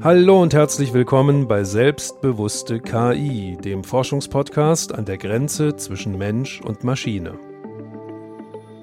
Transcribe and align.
Hallo 0.00 0.42
und 0.42 0.54
herzlich 0.54 0.94
willkommen 0.94 1.48
bei 1.48 1.64
Selbstbewusste 1.64 2.78
KI, 2.78 3.58
dem 3.64 3.82
Forschungspodcast 3.82 4.94
an 4.94 5.04
der 5.04 5.18
Grenze 5.18 5.74
zwischen 5.74 6.16
Mensch 6.16 6.60
und 6.60 6.84
Maschine. 6.84 7.32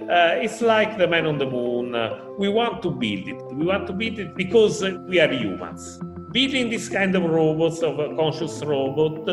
Uh, 0.09 0.43
it's 0.43 0.59
like 0.59 0.97
the 0.99 1.07
man 1.07 1.25
on 1.25 1.39
the 1.39 1.45
moon. 1.45 1.95
Uh, 1.95 2.17
we 2.37 2.53
want 2.53 2.81
to 2.81 2.91
build 2.91 3.29
it. 3.29 3.41
We 3.53 3.65
want 3.65 3.87
to 3.87 3.93
build 3.93 4.19
it 4.19 4.35
because 4.35 4.83
we 5.07 5.21
are 5.21 5.31
humans. 5.31 6.01
Building 6.33 6.69
this 6.69 6.89
kind 6.89 7.15
of 7.15 7.23
robots, 7.23 7.81
of 7.81 7.97
a 7.97 8.13
conscious 8.17 8.61
robot, 8.65 9.25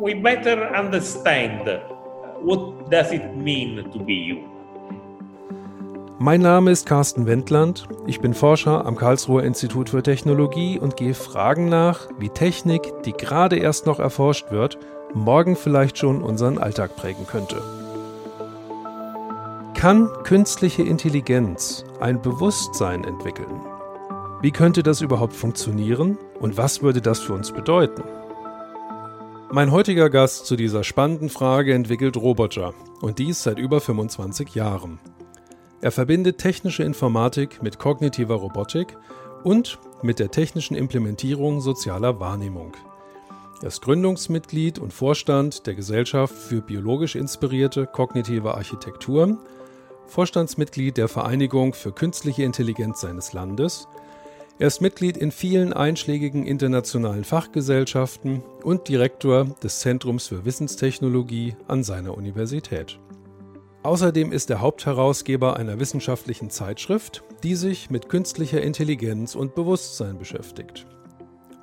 we 0.00 0.14
better 0.14 0.74
understand 0.74 1.68
what 2.40 2.90
does 2.90 3.12
it 3.12 3.36
mean 3.36 3.90
to 3.92 3.98
be 3.98 4.24
human. 4.24 4.53
Mein 6.24 6.40
Name 6.40 6.70
ist 6.70 6.86
Carsten 6.86 7.26
Wendland. 7.26 7.86
Ich 8.06 8.18
bin 8.18 8.32
Forscher 8.32 8.86
am 8.86 8.96
Karlsruher 8.96 9.42
Institut 9.42 9.90
für 9.90 10.02
Technologie 10.02 10.78
und 10.78 10.96
gehe 10.96 11.12
Fragen 11.12 11.68
nach, 11.68 12.08
wie 12.18 12.30
Technik, 12.30 12.80
die 13.04 13.12
gerade 13.12 13.56
erst 13.58 13.84
noch 13.84 13.98
erforscht 13.98 14.50
wird, 14.50 14.78
morgen 15.12 15.54
vielleicht 15.54 15.98
schon 15.98 16.22
unseren 16.22 16.56
Alltag 16.56 16.96
prägen 16.96 17.26
könnte. 17.26 17.60
Kann 19.74 20.08
künstliche 20.22 20.82
Intelligenz 20.82 21.84
ein 22.00 22.22
Bewusstsein 22.22 23.04
entwickeln? 23.04 23.60
Wie 24.40 24.50
könnte 24.50 24.82
das 24.82 25.02
überhaupt 25.02 25.34
funktionieren 25.34 26.16
und 26.40 26.56
was 26.56 26.80
würde 26.80 27.02
das 27.02 27.20
für 27.20 27.34
uns 27.34 27.52
bedeuten? 27.52 28.02
Mein 29.52 29.70
heutiger 29.70 30.08
Gast 30.08 30.46
zu 30.46 30.56
dieser 30.56 30.84
spannenden 30.84 31.28
Frage 31.28 31.74
entwickelt 31.74 32.16
Roboter 32.16 32.72
und 33.02 33.18
dies 33.18 33.42
seit 33.42 33.58
über 33.58 33.82
25 33.82 34.54
Jahren. 34.54 34.98
Er 35.84 35.92
verbindet 35.92 36.38
technische 36.38 36.82
Informatik 36.82 37.62
mit 37.62 37.78
kognitiver 37.78 38.36
Robotik 38.36 38.96
und 39.42 39.78
mit 40.00 40.18
der 40.18 40.30
technischen 40.30 40.76
Implementierung 40.76 41.60
sozialer 41.60 42.20
Wahrnehmung. 42.20 42.72
Er 43.60 43.68
ist 43.68 43.82
Gründungsmitglied 43.82 44.78
und 44.78 44.94
Vorstand 44.94 45.66
der 45.66 45.74
Gesellschaft 45.74 46.34
für 46.34 46.62
biologisch 46.62 47.16
inspirierte 47.16 47.86
kognitive 47.86 48.54
Architektur, 48.54 49.36
Vorstandsmitglied 50.06 50.96
der 50.96 51.08
Vereinigung 51.08 51.74
für 51.74 51.92
künstliche 51.92 52.44
Intelligenz 52.44 53.02
seines 53.02 53.34
Landes. 53.34 53.86
Er 54.58 54.68
ist 54.68 54.80
Mitglied 54.80 55.18
in 55.18 55.32
vielen 55.32 55.74
einschlägigen 55.74 56.46
internationalen 56.46 57.24
Fachgesellschaften 57.24 58.42
und 58.62 58.88
Direktor 58.88 59.44
des 59.62 59.80
Zentrums 59.80 60.28
für 60.28 60.46
Wissenstechnologie 60.46 61.56
an 61.68 61.84
seiner 61.84 62.16
Universität. 62.16 62.98
Außerdem 63.84 64.32
ist 64.32 64.48
er 64.48 64.62
Hauptherausgeber 64.62 65.58
einer 65.58 65.78
wissenschaftlichen 65.78 66.48
Zeitschrift, 66.48 67.22
die 67.42 67.54
sich 67.54 67.90
mit 67.90 68.08
künstlicher 68.08 68.62
Intelligenz 68.62 69.34
und 69.34 69.54
Bewusstsein 69.54 70.16
beschäftigt. 70.16 70.86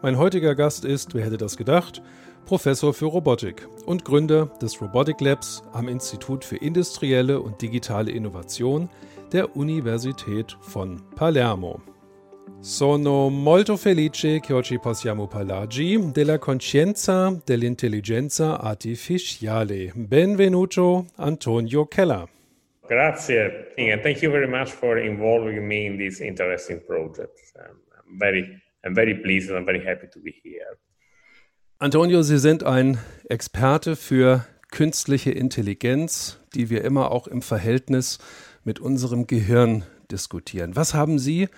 Mein 0.04 0.20
heutiger 0.20 0.54
Gast 0.54 0.86
ist, 0.86 1.16
wer 1.16 1.26
hätte 1.26 1.38
das 1.38 1.58
gedacht, 1.58 2.04
Professor 2.46 2.94
für 2.94 3.08
Robotik 3.08 3.68
und 3.88 4.06
Gründer 4.06 4.52
des 4.62 4.80
Robotic 4.80 5.20
Labs 5.20 5.64
am 5.74 5.88
Institut 5.88 6.46
für 6.46 6.58
industrielle 6.58 7.42
und 7.42 7.60
digitale 7.60 8.12
Innovation 8.12 8.88
der 9.32 9.56
Universität 9.56 10.56
von 10.62 11.02
Palermo. 11.16 11.82
Sono 12.62 13.30
molto 13.30 13.76
felice 13.76 14.40
che 14.40 14.54
oggi 14.54 14.78
possiamo 14.78 15.28
parlarci 15.28 16.12
della 16.12 16.38
coscienza 16.38 17.36
dell'intelligenza 17.44 18.62
artificiale. 18.62 19.92
Benvenuto 19.96 21.08
Antonio 21.16 21.88
Keller. 21.88 22.30
Grazie, 22.88 23.74
and 23.78 24.04
thank 24.04 24.22
you 24.22 24.32
very 24.32 24.48
much 24.48 24.70
for 24.70 25.00
involving 25.00 25.66
me 25.66 25.86
in 25.88 25.98
this 25.98 26.20
interesting 26.20 26.86
project. 26.86 27.34
I'm 27.56 28.20
very, 28.20 28.62
I'm 28.84 28.94
very 28.94 29.20
pleased 29.20 29.50
and 29.50 29.58
I'm 29.58 29.66
very 29.66 29.84
happy 29.84 30.08
to 30.10 30.20
be 30.20 30.32
here. 30.44 30.78
Antonio, 31.80 32.22
Sie 32.22 32.38
sind 32.38 32.64
ein 32.64 33.00
Experte 33.28 33.96
für 33.96 34.46
künstliche 34.70 35.32
Intelligenz, 35.32 36.40
die 36.54 36.70
wir 36.70 36.84
immer 36.84 37.10
auch 37.10 37.26
im 37.26 37.42
Verhältnis 37.42 38.20
mit 38.64 38.80
unserem 38.80 39.26
Gehirn 39.26 39.84
diskutieren. 40.12 40.76
Was 40.76 40.94
haben 40.94 41.18
Sie 41.18 41.50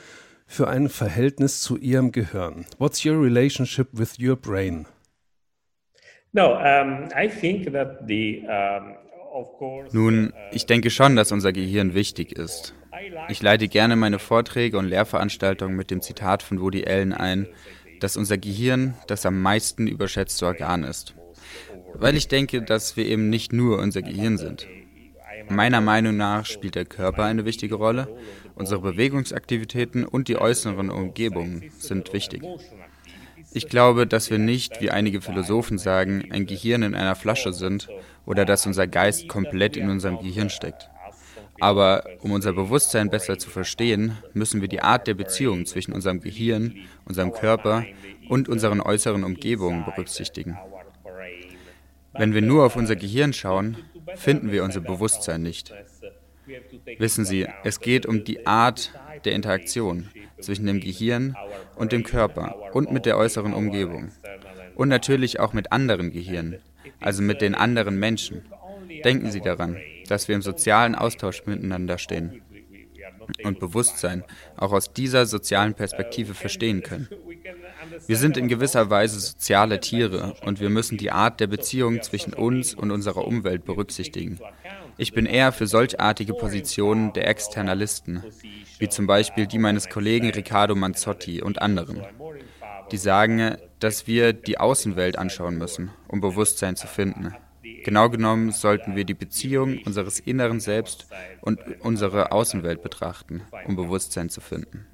für 0.46 0.68
ein 0.68 0.90
Verhältnis 0.90 1.62
zu 1.62 1.78
Ihrem 1.78 2.12
Gehirn? 2.12 2.66
What's 2.78 3.06
your 3.06 3.22
relationship 3.22 3.88
with 3.92 4.20
your 4.20 4.36
brain? 4.36 4.86
No, 6.32 6.54
um, 6.54 7.10
I 7.16 7.28
think 7.28 7.72
that 7.74 8.08
the 8.08 8.44
um, 8.48 8.96
nun, 9.92 10.28
uh, 10.28 10.32
ich 10.52 10.66
denke 10.66 10.90
schon, 10.90 11.16
dass 11.16 11.32
unser 11.32 11.54
Gehirn 11.54 11.94
wichtig 11.94 12.34
ist. 12.34 12.74
Ich 13.30 13.42
leite 13.42 13.68
gerne 13.68 13.96
meine 13.96 14.20
Vorträge 14.20 14.78
und 14.78 14.88
Lehrveranstaltungen 14.88 15.76
mit 15.76 15.92
dem 15.92 16.02
Zitat 16.02 16.44
von 16.44 16.62
Woody 16.62 16.86
Allen 16.86 17.14
ein, 17.14 17.48
dass 18.00 18.18
unser 18.18 18.38
Gehirn 18.38 18.96
das 19.08 19.26
am 19.26 19.42
meisten 19.42 19.88
überschätzte 19.88 20.46
Organ 20.46 20.84
ist. 20.84 21.16
Weil 21.94 22.16
ich 22.16 22.28
denke, 22.28 22.62
dass 22.62 22.96
wir 22.98 23.06
eben 23.06 23.30
nicht 23.30 23.54
nur 23.54 23.80
unser 23.80 24.02
Gehirn 24.02 24.38
sind. 24.38 24.68
Meiner 25.50 25.82
Meinung 25.82 26.16
nach 26.16 26.46
spielt 26.46 26.76
der 26.76 26.86
Körper 26.86 27.24
eine 27.24 27.46
wichtige 27.46 27.76
Rolle 27.76 28.08
Unsere 28.56 28.82
Bewegungsaktivitäten 28.82 30.06
und 30.06 30.28
die 30.28 30.38
äußeren 30.38 30.90
Umgebungen 30.90 31.72
sind 31.80 32.14
wichtig. 32.14 32.44
Ich 33.52 33.68
glaube, 33.68 34.08
dass 34.08 34.32
wir 34.32 34.40
nicht, 34.40 34.82
wie 34.82 34.90
einige 34.90 35.22
Philosophen 35.22 35.78
sagen, 35.78 36.32
ein 36.32 36.46
Gehirn 36.46 36.84
in 36.84 36.96
einer 36.96 37.16
Flasche 37.16 37.54
sind 37.54 37.88
oder 38.26 38.46
dass 38.46 38.66
unser 38.66 38.88
Geist 38.88 39.28
komplett 39.28 39.78
in 39.78 39.90
unserem 39.90 40.20
Gehirn 40.20 40.50
steckt. 40.50 40.90
Aber 41.60 42.04
um 42.22 42.32
unser 42.32 42.54
Bewusstsein 42.54 43.10
besser 43.10 43.38
zu 43.38 43.50
verstehen, 43.50 44.18
müssen 44.34 44.62
wir 44.62 44.68
die 44.68 44.82
Art 44.82 45.08
der 45.08 45.14
Beziehung 45.14 45.66
zwischen 45.66 45.94
unserem 45.94 46.20
Gehirn, 46.20 46.76
unserem 47.06 47.32
Körper 47.32 47.86
und 48.28 48.50
unseren 48.50 48.82
äußeren 48.82 49.24
Umgebungen 49.24 49.86
berücksichtigen. 49.86 50.58
Wenn 52.14 52.34
wir 52.34 52.42
nur 52.42 52.66
auf 52.66 52.76
unser 52.76 52.96
Gehirn 52.96 53.34
schauen, 53.34 53.78
finden 54.16 54.52
wir 54.52 54.64
unser 54.64 54.82
Bewusstsein 54.82 55.42
nicht. 55.42 55.74
Wissen 56.98 57.26
Sie, 57.26 57.48
es 57.64 57.80
geht 57.80 58.06
um 58.06 58.24
die 58.24 58.46
Art 58.46 58.94
der 59.26 59.34
Interaktion 59.34 60.10
zwischen 60.40 60.66
dem 60.66 60.80
Gehirn 60.80 61.36
und 61.76 61.92
dem 61.92 62.04
Körper 62.04 62.74
und 62.74 62.92
mit 62.92 63.06
der 63.06 63.18
äußeren 63.18 63.54
Umgebung. 63.54 64.12
Und 64.76 64.90
natürlich 64.90 65.40
auch 65.40 65.54
mit 65.54 65.72
anderen 65.72 66.12
Gehirnen, 66.12 66.60
also 67.00 67.22
mit 67.22 67.42
den 67.42 67.56
anderen 67.56 67.98
Menschen. 68.00 68.46
Denken 69.04 69.32
Sie 69.32 69.42
daran, 69.42 69.78
dass 70.08 70.28
wir 70.28 70.36
im 70.36 70.42
sozialen 70.42 70.96
Austausch 70.96 71.46
miteinander 71.46 71.98
stehen 71.98 72.42
und 73.44 73.60
Bewusstsein 73.60 74.24
auch 74.58 74.72
aus 74.72 74.92
dieser 74.94 75.26
sozialen 75.26 75.74
Perspektive 75.74 76.34
verstehen 76.34 76.84
können. 76.84 77.08
Wir 78.08 78.18
sind 78.18 78.38
in 78.38 78.48
gewisser 78.48 78.90
Weise 78.90 79.20
soziale 79.20 79.80
Tiere 79.80 80.36
und 80.46 80.60
wir 80.60 80.70
müssen 80.70 80.98
die 80.98 81.12
Art 81.12 81.40
der 81.40 81.48
Beziehung 81.48 82.02
zwischen 82.02 82.34
uns 82.34 82.74
und 82.74 82.92
unserer 82.92 83.26
Umwelt 83.26 83.66
berücksichtigen. 83.66 84.40
Ich 84.98 85.14
bin 85.14 85.26
eher 85.26 85.52
für 85.52 85.68
solchartige 85.68 86.34
Positionen 86.34 87.14
der 87.14 87.28
Externalisten, 87.28 88.24
wie 88.80 88.90
zum 88.90 89.08
Beispiel 89.08 89.48
die 89.48 89.58
meines 89.58 89.90
Kollegen 89.90 90.30
Riccardo 90.30 90.76
Manzotti 90.76 91.42
und 91.42 91.62
anderen, 91.62 92.04
die 92.92 92.98
sagen, 92.98 93.58
dass 93.80 94.08
wir 94.08 94.34
die 94.34 94.60
Außenwelt 94.60 95.18
anschauen 95.18 95.58
müssen, 95.58 95.92
um 96.08 96.22
Bewusstsein 96.22 96.76
zu 96.76 96.88
finden. 96.88 97.34
Genau 97.84 98.10
genommen 98.10 98.52
sollten 98.52 98.96
wir 98.96 99.04
die 99.04 99.14
Beziehung 99.14 99.80
unseres 99.86 100.20
inneren 100.20 100.60
Selbst 100.60 101.08
und 101.42 101.60
unsere 101.82 102.32
Außenwelt 102.32 102.82
betrachten, 102.82 103.42
um 103.66 103.76
Bewusstsein 103.76 104.30
zu 104.30 104.42
finden. 104.42 104.88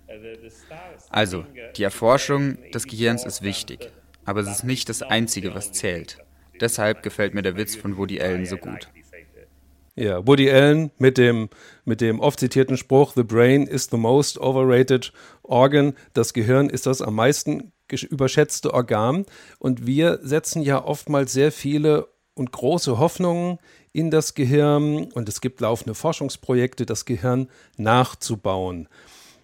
Also, 1.09 1.45
die 1.75 1.83
Erforschung 1.83 2.57
des 2.71 2.85
Gehirns 2.85 3.25
ist 3.25 3.41
wichtig, 3.41 3.91
aber 4.25 4.41
es 4.41 4.49
ist 4.49 4.63
nicht 4.63 4.89
das 4.89 5.01
Einzige, 5.01 5.53
was 5.53 5.71
zählt. 5.71 6.19
Deshalb 6.59 7.03
gefällt 7.03 7.33
mir 7.33 7.41
der 7.41 7.57
Witz 7.57 7.75
von 7.75 7.97
Woody 7.97 8.19
Allen 8.21 8.45
so 8.45 8.57
gut. 8.57 8.89
Ja, 9.95 10.25
Woody 10.25 10.49
Allen 10.49 10.91
mit 10.97 11.17
dem, 11.17 11.49
mit 11.85 12.01
dem 12.01 12.19
oft 12.19 12.39
zitierten 12.39 12.77
Spruch, 12.77 13.13
The 13.15 13.23
brain 13.23 13.67
is 13.67 13.89
the 13.91 13.97
most 13.97 14.39
overrated 14.39 15.11
organ. 15.43 15.93
Das 16.13 16.33
Gehirn 16.33 16.69
ist 16.69 16.85
das 16.85 17.01
am 17.01 17.15
meisten 17.15 17.71
überschätzte 18.09 18.73
Organ. 18.73 19.25
Und 19.57 19.85
wir 19.85 20.19
setzen 20.21 20.61
ja 20.61 20.83
oftmals 20.83 21.33
sehr 21.33 21.51
viele 21.51 22.07
und 22.33 22.51
große 22.51 22.99
Hoffnungen 22.99 23.57
in 23.91 24.11
das 24.11 24.35
Gehirn. 24.35 25.11
Und 25.11 25.27
es 25.27 25.41
gibt 25.41 25.61
laufende 25.61 25.95
Forschungsprojekte, 25.95 26.85
das 26.85 27.05
Gehirn 27.05 27.49
nachzubauen. 27.77 28.87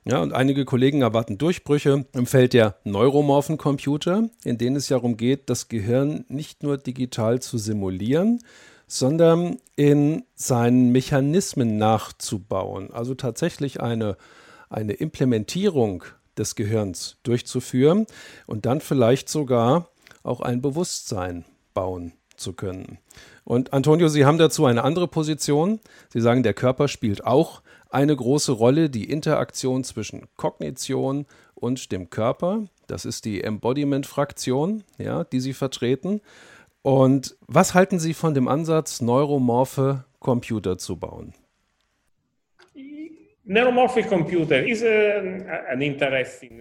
Ja, 0.07 0.21
und 0.21 0.33
einige 0.33 0.65
Kollegen 0.65 1.01
erwarten 1.01 1.39
Durchbrüche 1.39 2.05
im 2.13 2.27
Feld 2.27 2.53
der 2.53 2.77
neuromorphen 2.83 3.57
Computer, 3.57 4.29
in 4.43 4.59
denen 4.59 4.75
es 4.75 4.87
ja 4.87 4.97
darum 4.97 5.17
geht, 5.17 5.49
das 5.49 5.67
Gehirn 5.67 6.25
nicht 6.27 6.61
nur 6.61 6.77
digital 6.77 7.41
zu 7.41 7.57
simulieren, 7.57 8.39
sondern 8.87 9.57
in 9.75 10.23
seinen 10.35 10.91
Mechanismen 10.91 11.77
nachzubauen. 11.77 12.91
Also 12.91 13.15
tatsächlich 13.15 13.81
eine, 13.81 14.17
eine 14.69 14.93
Implementierung 14.93 16.03
des 16.37 16.55
Gehirns 16.55 17.17
durchzuführen 17.23 18.05
und 18.45 18.65
dann 18.65 18.81
vielleicht 18.81 19.29
sogar 19.29 19.89
auch 20.23 20.41
ein 20.41 20.61
Bewusstsein 20.61 21.45
bauen 21.73 22.13
zu 22.35 22.53
können. 22.53 22.99
Und 23.43 23.73
Antonio, 23.73 24.07
Sie 24.07 24.25
haben 24.25 24.37
dazu 24.37 24.65
eine 24.65 24.83
andere 24.83 25.07
Position. 25.07 25.79
Sie 26.09 26.21
sagen, 26.21 26.43
der 26.43 26.53
Körper 26.53 26.87
spielt 26.87 27.25
auch 27.25 27.61
eine 27.89 28.15
große 28.15 28.51
Rolle, 28.51 28.89
die 28.89 29.09
Interaktion 29.09 29.83
zwischen 29.83 30.27
Kognition 30.35 31.25
und 31.53 31.91
dem 31.91 32.09
Körper. 32.09 32.65
Das 32.87 33.05
ist 33.05 33.25
die 33.25 33.43
Embodiment-Fraktion, 33.43 34.83
ja, 34.97 35.23
die 35.23 35.39
Sie 35.39 35.53
vertreten. 35.53 36.21
Und 36.85 37.35
was 37.47 37.73
halten 37.73 37.97
Sie 37.97 38.13
von 38.13 38.35
dem 38.35 38.47
Ansatz, 38.47 39.01
neuromorphe 39.01 40.05
Computer 40.19 40.77
zu 40.77 40.97
bauen? 40.97 41.33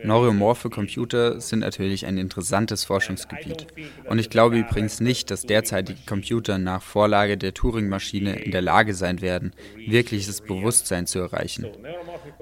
Neuromorphe 0.04 0.68
Computer 0.68 1.40
sind 1.40 1.60
natürlich 1.60 2.04
ein 2.04 2.18
interessantes 2.18 2.84
Forschungsgebiet. 2.84 3.68
Und 4.04 4.18
ich 4.18 4.28
glaube 4.28 4.58
übrigens 4.58 5.00
nicht, 5.00 5.30
dass 5.30 5.46
derzeitige 5.46 6.00
Computer 6.04 6.58
nach 6.58 6.82
Vorlage 6.82 7.38
der 7.38 7.54
Turing-Maschine 7.54 8.38
in 8.38 8.50
der 8.50 8.60
Lage 8.60 8.92
sein 8.92 9.22
werden, 9.22 9.54
wirkliches 9.76 10.42
Bewusstsein 10.42 11.06
zu 11.06 11.20
erreichen. 11.20 11.68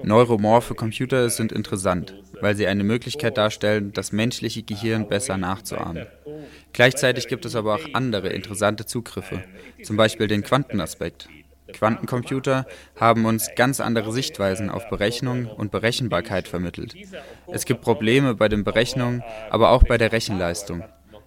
Neuromorphe 0.03 0.75
Computer 0.75 1.29
sind 1.29 1.53
interessant, 1.53 2.21
weil 2.41 2.57
sie 2.57 2.67
eine 2.67 2.83
Möglichkeit 2.83 3.37
darstellen, 3.37 3.93
das 3.93 4.11
menschliche 4.11 4.63
Gehirn 4.63 5.07
besser 5.07 5.37
nachzuahmen. 5.37 6.05
Gleichzeitig 6.73 7.29
gibt 7.29 7.45
es 7.45 7.55
aber 7.55 7.75
auch 7.75 7.93
andere 7.93 8.27
interessante 8.27 8.85
Zugriffe, 8.85 9.45
zum 9.83 9.95
Beispiel 9.95 10.27
den 10.27 10.43
Quantenaspekt. 10.43 11.29
Quantencomputer 11.73 12.65
haben 12.95 13.25
uns 13.25 13.49
ganz 13.55 13.79
andere 13.79 14.13
Sichtweisen 14.13 14.69
auf 14.69 14.89
Berechnung 14.89 15.47
und 15.47 15.71
Berechenbarkeit 15.71 16.47
vermittelt. 16.47 16.95
Es 17.51 17.65
gibt 17.65 17.81
Probleme 17.81 18.35
bei 18.35 18.47
den 18.47 18.63
Berechnungen, 18.63 19.23
aber 19.49 19.71
auch 19.71 19.83
bei 19.83 19.97
der 19.97 20.11
Rechenleistung. 20.11 20.83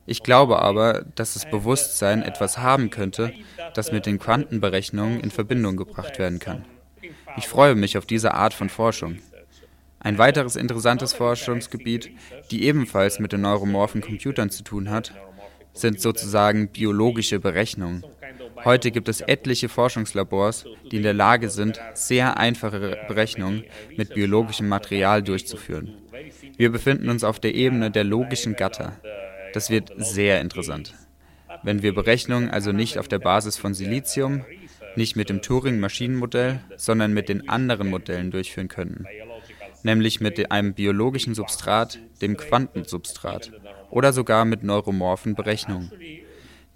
Ich 0.07 0.23
glaube 0.23 0.61
aber, 0.61 1.05
dass 1.17 1.35
das 1.35 1.51
Bewusstsein 1.51 2.23
etwas 2.23 2.59
haben 2.59 2.91
könnte, 2.91 3.33
das 3.75 3.93
mit 3.93 4.07
den 4.07 4.19
Quantenberechnungen 4.19 5.21
in 5.21 5.31
Verbindung 5.31 5.77
gebracht 5.77 6.19
werden 6.19 6.39
kann. 6.39 6.65
Ich 7.37 7.49
freue 7.49 7.75
mich 7.75 7.99
auf 7.99 8.07
diese 8.07 8.33
Art 8.35 8.55
von 8.55 8.69
Forschung. 8.69 9.19
Ein 9.99 10.19
weiteres 10.19 10.55
interessantes 10.55 11.13
Forschungsgebiet, 11.13 12.13
die 12.53 12.65
ebenfalls 12.65 13.19
mit 13.19 13.33
den 13.33 13.41
neuromorphen 13.41 14.01
Computern 14.01 14.51
zu 14.51 14.63
tun 14.63 14.91
hat, 14.91 15.13
sind 15.73 16.01
sozusagen 16.01 16.69
biologische 16.69 17.41
Berechnungen. 17.41 18.05
Heute 18.65 18.91
gibt 18.91 19.09
es 19.09 19.21
etliche 19.21 19.69
Forschungslabors, 19.69 20.65
die 20.91 20.97
in 20.97 21.03
der 21.03 21.15
Lage 21.15 21.51
sind, 21.51 21.81
sehr 21.95 22.37
einfache 22.37 22.99
Berechnungen 23.09 23.65
mit 23.97 24.15
biologischem 24.15 24.69
Material 24.69 25.23
durchzuführen. 25.23 25.95
Wir 26.57 26.71
befinden 26.71 27.09
uns 27.09 27.25
auf 27.25 27.39
der 27.41 27.55
Ebene 27.55 27.91
der 27.91 28.05
logischen 28.05 28.55
Gatter. 28.57 28.93
Das 29.53 29.71
wird 29.71 29.93
sehr 29.97 30.41
interessant. 30.41 30.95
Wenn 31.63 31.83
wir 31.83 31.95
Berechnungen 31.95 32.51
also 32.51 32.73
nicht 32.73 32.99
auf 32.99 33.09
der 33.09 33.19
Basis 33.19 33.57
von 33.57 33.75
Silizium, 33.75 34.45
nicht 34.97 35.17
mit 35.17 35.29
dem 35.29 35.43
Turing-Maschinenmodell, 35.43 36.61
sondern 36.77 37.13
mit 37.13 37.29
den 37.29 37.49
anderen 37.49 37.89
Modellen 37.91 38.31
durchführen 38.31 38.69
könnten, 38.69 39.07
nämlich 39.83 40.21
mit 40.21 40.51
einem 40.51 40.75
biologischen 40.75 41.35
Substrat, 41.35 41.99
dem 42.23 42.37
Quantensubstrat, 42.37 43.53
oder 43.91 44.13
sogar 44.13 44.45
mit 44.45 44.63
neuromorphen 44.63 45.35
Berechnungen. 45.35 45.93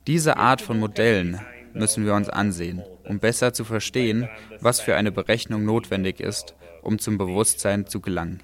Diese 0.07 0.37
Art 0.37 0.63
von 0.63 0.79
Modellen 0.79 1.41
müssen 1.75 2.05
wir 2.05 2.15
uns 2.15 2.29
ansehen, 2.29 2.83
um 3.05 3.19
besser 3.19 3.53
zu 3.53 3.65
verstehen, 3.65 4.29
was 4.61 4.81
für 4.81 4.97
eine 4.97 5.13
Berechnung 5.13 5.65
notwendig 5.65 6.21
ist, 6.21 6.55
um 6.83 6.99
zum 6.99 7.19
Bewusstsein 7.19 7.87
zu 7.87 8.01
gelangen. 8.01 8.43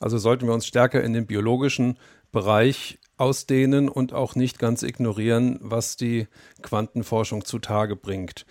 Also 0.00 0.18
sollten 0.18 0.46
wir 0.46 0.54
uns 0.54 0.66
stärker 0.66 1.02
in 1.02 1.12
den 1.12 1.26
biologischen 1.26 1.98
Bereich 2.32 2.98
ausdehnen 3.16 3.88
und 3.88 4.12
auch 4.12 4.34
nicht 4.34 4.58
ganz 4.58 4.82
ignorieren, 4.82 5.58
was 5.60 5.96
die 5.96 6.26
Quantenforschung 6.62 7.44
zutage 7.44 7.96
bringt. 7.96 8.44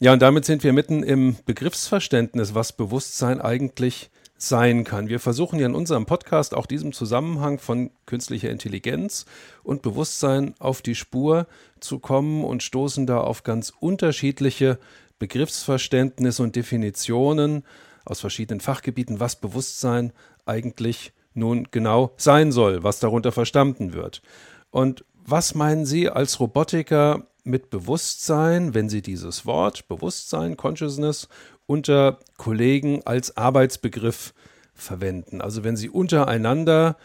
Ja, 0.00 0.12
und 0.14 0.22
damit 0.22 0.46
sind 0.46 0.64
wir 0.64 0.72
mitten 0.72 1.02
im 1.02 1.36
Begriffsverständnis, 1.44 2.54
was 2.54 2.72
Bewusstsein 2.72 3.40
eigentlich 3.40 4.04
ist 4.04 4.19
sein 4.42 4.84
kann. 4.84 5.08
Wir 5.08 5.20
versuchen 5.20 5.58
ja 5.58 5.66
in 5.66 5.74
unserem 5.74 6.06
Podcast 6.06 6.54
auch 6.54 6.66
diesem 6.66 6.92
Zusammenhang 6.92 7.58
von 7.58 7.90
künstlicher 8.06 8.50
Intelligenz 8.50 9.26
und 9.62 9.82
Bewusstsein 9.82 10.54
auf 10.58 10.82
die 10.82 10.94
Spur 10.94 11.46
zu 11.80 11.98
kommen 11.98 12.44
und 12.44 12.62
stoßen 12.62 13.06
da 13.06 13.18
auf 13.18 13.42
ganz 13.42 13.72
unterschiedliche 13.78 14.78
Begriffsverständnisse 15.18 16.42
und 16.42 16.56
Definitionen 16.56 17.64
aus 18.04 18.20
verschiedenen 18.20 18.60
Fachgebieten, 18.60 19.20
was 19.20 19.36
Bewusstsein 19.36 20.12
eigentlich 20.46 21.12
nun 21.34 21.68
genau 21.70 22.12
sein 22.16 22.50
soll, 22.50 22.82
was 22.82 22.98
darunter 22.98 23.32
verstanden 23.32 23.92
wird. 23.92 24.22
Und 24.70 25.04
was 25.24 25.54
meinen 25.54 25.84
Sie 25.84 26.08
als 26.08 26.40
Robotiker 26.40 27.26
mit 27.44 27.70
Bewusstsein, 27.70 28.74
wenn 28.74 28.88
Sie 28.88 29.02
dieses 29.02 29.46
Wort 29.46 29.86
Bewusstsein, 29.88 30.56
Consciousness 30.56 31.28
unter 31.70 32.18
Kollegen 32.36 33.02
als 33.04 33.36
Arbeitsbegriff 33.36 34.34
verwenden. 34.74 35.40
Also 35.40 35.62
wenn 35.62 35.76
Sie 35.76 35.88
untereinander 35.88 36.96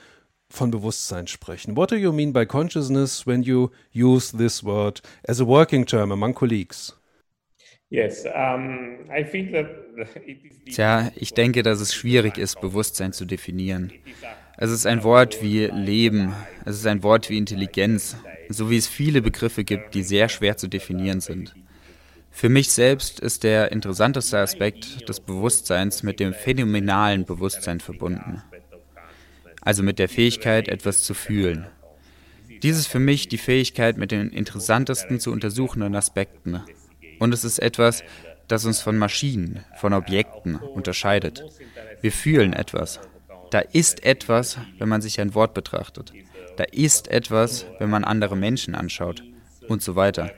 von 0.49 0.71
Bewusstsein 0.71 1.27
sprechen. 1.27 1.77
What 1.77 1.91
do 1.91 1.95
you 1.95 2.11
mean 2.11 2.33
by 2.33 2.47
consciousness 2.47 3.27
when 3.27 3.43
you 3.43 3.69
use 3.93 4.35
this 4.35 4.63
word 4.63 5.03
as 5.27 5.39
a 5.39 5.45
working 5.45 5.85
term 5.85 6.11
among 6.11 6.33
colleagues? 6.33 6.99
Tja, 10.71 11.11
ich 11.15 11.33
denke, 11.35 11.61
dass 11.61 11.79
es 11.79 11.93
schwierig 11.93 12.39
ist, 12.39 12.59
Bewusstsein 12.59 13.13
zu 13.13 13.25
definieren. 13.25 13.93
Es 14.57 14.71
ist 14.71 14.87
ein 14.87 15.03
Wort 15.03 15.43
wie 15.43 15.65
Leben, 15.65 16.33
es 16.65 16.77
ist 16.77 16.87
ein 16.87 17.03
Wort 17.03 17.29
wie 17.29 17.37
Intelligenz, 17.37 18.17
so 18.49 18.71
wie 18.71 18.77
es 18.77 18.87
viele 18.87 19.21
Begriffe 19.21 19.63
gibt, 19.63 19.93
die 19.93 20.01
sehr 20.01 20.27
schwer 20.27 20.57
zu 20.57 20.67
definieren 20.67 21.21
sind. 21.21 21.53
Für 22.35 22.49
mich 22.49 22.69
selbst 22.69 23.21
ist 23.21 23.45
der 23.45 23.71
interessanteste 23.71 24.37
Aspekt 24.39 25.07
des 25.07 25.21
Bewusstseins 25.21 26.03
mit 26.03 26.19
dem 26.19 26.33
phänomenalen 26.33 27.23
Bewusstsein 27.23 27.79
verbunden. 27.79 28.43
Also 29.61 29.83
mit 29.83 29.99
der 29.99 30.09
Fähigkeit, 30.09 30.67
etwas 30.67 31.03
zu 31.03 31.13
fühlen. 31.13 31.65
Dies 32.61 32.77
ist 32.77 32.87
für 32.87 32.99
mich 32.99 33.29
die 33.29 33.37
Fähigkeit 33.37 33.95
mit 33.97 34.11
den 34.11 34.31
interessantesten 34.31 35.21
zu 35.21 35.31
untersuchenden 35.31 35.95
Aspekten. 35.95 36.61
Und 37.19 37.33
es 37.33 37.45
ist 37.45 37.59
etwas, 37.59 38.03
das 38.49 38.65
uns 38.65 38.81
von 38.81 38.97
Maschinen, 38.97 39.63
von 39.77 39.93
Objekten 39.93 40.57
unterscheidet. 40.57 41.41
Wir 42.01 42.11
fühlen 42.11 42.51
etwas. 42.51 42.99
Da 43.49 43.59
ist 43.59 44.03
etwas, 44.03 44.57
wenn 44.77 44.89
man 44.89 45.01
sich 45.01 45.21
ein 45.21 45.35
Wort 45.35 45.53
betrachtet. 45.53 46.11
Da 46.57 46.65
ist 46.65 47.07
etwas, 47.07 47.65
wenn 47.79 47.89
man 47.89 48.03
andere 48.03 48.35
Menschen 48.35 48.75
anschaut 48.75 49.23
und 49.69 49.81
so 49.81 49.95
weiter. 49.95 50.33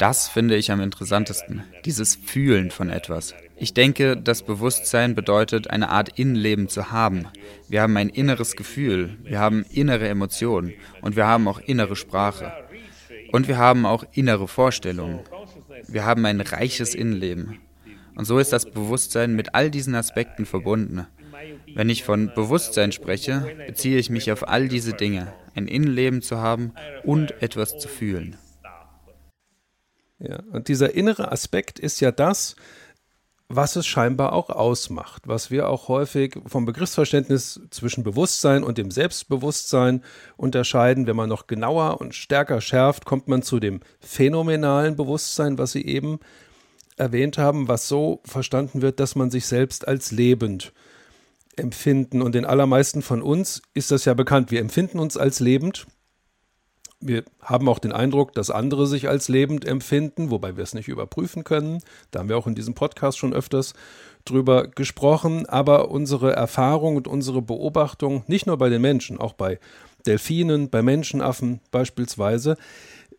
Das 0.00 0.30
finde 0.30 0.56
ich 0.56 0.72
am 0.72 0.80
interessantesten, 0.80 1.62
dieses 1.84 2.14
Fühlen 2.16 2.70
von 2.70 2.88
etwas. 2.88 3.34
Ich 3.58 3.74
denke, 3.74 4.16
das 4.16 4.42
Bewusstsein 4.42 5.14
bedeutet, 5.14 5.68
eine 5.68 5.90
Art 5.90 6.18
Innenleben 6.18 6.70
zu 6.70 6.90
haben. 6.90 7.26
Wir 7.68 7.82
haben 7.82 7.98
ein 7.98 8.08
inneres 8.08 8.56
Gefühl, 8.56 9.18
wir 9.24 9.38
haben 9.38 9.62
innere 9.68 10.08
Emotionen 10.08 10.72
und 11.02 11.16
wir 11.16 11.26
haben 11.26 11.46
auch 11.46 11.60
innere 11.60 11.96
Sprache. 11.96 12.50
Und 13.30 13.46
wir 13.46 13.58
haben 13.58 13.84
auch 13.84 14.02
innere 14.12 14.48
Vorstellungen. 14.48 15.20
Wir 15.86 16.06
haben 16.06 16.24
ein 16.24 16.40
reiches 16.40 16.94
Innenleben. 16.94 17.58
Und 18.14 18.24
so 18.24 18.38
ist 18.38 18.54
das 18.54 18.64
Bewusstsein 18.64 19.36
mit 19.36 19.54
all 19.54 19.70
diesen 19.70 19.94
Aspekten 19.94 20.46
verbunden. 20.46 21.06
Wenn 21.74 21.90
ich 21.90 22.04
von 22.04 22.32
Bewusstsein 22.34 22.92
spreche, 22.92 23.54
beziehe 23.66 23.98
ich 23.98 24.08
mich 24.08 24.32
auf 24.32 24.48
all 24.48 24.66
diese 24.66 24.94
Dinge, 24.94 25.34
ein 25.54 25.68
Innenleben 25.68 26.22
zu 26.22 26.38
haben 26.38 26.72
und 27.04 27.42
etwas 27.42 27.76
zu 27.76 27.86
fühlen. 27.86 28.38
Ja, 30.20 30.42
und 30.52 30.68
dieser 30.68 30.94
innere 30.94 31.32
Aspekt 31.32 31.78
ist 31.78 32.00
ja 32.00 32.12
das, 32.12 32.54
was 33.48 33.74
es 33.74 33.86
scheinbar 33.86 34.32
auch 34.32 34.48
ausmacht, 34.48 35.26
was 35.26 35.50
wir 35.50 35.68
auch 35.68 35.88
häufig 35.88 36.38
vom 36.46 36.66
Begriffsverständnis 36.66 37.60
zwischen 37.70 38.04
Bewusstsein 38.04 38.62
und 38.62 38.78
dem 38.78 38.92
Selbstbewusstsein 38.92 40.04
unterscheiden. 40.36 41.08
Wenn 41.08 41.16
man 41.16 41.28
noch 41.28 41.48
genauer 41.48 42.00
und 42.00 42.14
stärker 42.14 42.60
schärft, 42.60 43.06
kommt 43.06 43.26
man 43.26 43.42
zu 43.42 43.58
dem 43.58 43.80
phänomenalen 43.98 44.94
Bewusstsein, 44.94 45.58
was 45.58 45.72
Sie 45.72 45.84
eben 45.84 46.20
erwähnt 46.96 47.38
haben, 47.38 47.66
was 47.66 47.88
so 47.88 48.20
verstanden 48.24 48.82
wird, 48.82 49.00
dass 49.00 49.16
man 49.16 49.30
sich 49.30 49.46
selbst 49.46 49.88
als 49.88 50.12
lebend 50.12 50.72
empfinden. 51.56 52.22
Und 52.22 52.36
den 52.36 52.44
allermeisten 52.44 53.02
von 53.02 53.20
uns 53.20 53.62
ist 53.74 53.90
das 53.90 54.04
ja 54.04 54.14
bekannt. 54.14 54.52
Wir 54.52 54.60
empfinden 54.60 55.00
uns 55.00 55.16
als 55.16 55.40
lebend 55.40 55.86
wir 57.00 57.24
haben 57.40 57.68
auch 57.68 57.78
den 57.78 57.92
Eindruck, 57.92 58.34
dass 58.34 58.50
andere 58.50 58.86
sich 58.86 59.08
als 59.08 59.28
lebend 59.28 59.64
empfinden, 59.64 60.30
wobei 60.30 60.56
wir 60.56 60.64
es 60.64 60.74
nicht 60.74 60.88
überprüfen 60.88 61.44
können. 61.44 61.82
Da 62.10 62.20
haben 62.20 62.28
wir 62.28 62.36
auch 62.36 62.46
in 62.46 62.54
diesem 62.54 62.74
Podcast 62.74 63.18
schon 63.18 63.32
öfters 63.32 63.74
drüber 64.24 64.68
gesprochen. 64.68 65.46
Aber 65.46 65.90
unsere 65.90 66.32
Erfahrung 66.32 66.96
und 66.96 67.08
unsere 67.08 67.42
Beobachtung, 67.42 68.22
nicht 68.26 68.46
nur 68.46 68.58
bei 68.58 68.68
den 68.68 68.82
Menschen, 68.82 69.18
auch 69.18 69.32
bei 69.32 69.58
Delfinen, 70.06 70.68
bei 70.68 70.82
Menschenaffen 70.82 71.60
beispielsweise, 71.70 72.56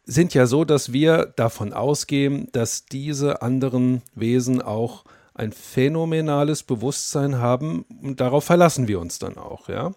sind 0.05 0.33
ja 0.33 0.45
so, 0.45 0.63
dass 0.63 0.93
wir 0.93 1.31
davon 1.35 1.73
ausgehen, 1.73 2.49
dass 2.51 2.85
diese 2.85 3.41
anderen 3.41 4.01
Wesen 4.15 4.61
auch 4.61 5.03
ein 5.33 5.53
phänomenales 5.53 6.63
Bewusstsein 6.63 7.37
haben 7.37 7.85
und 8.01 8.19
darauf 8.19 8.43
verlassen 8.43 8.87
wir 8.87 8.99
uns 8.99 9.17
dann 9.19 9.37
auch, 9.37 9.69
ja. 9.69 9.91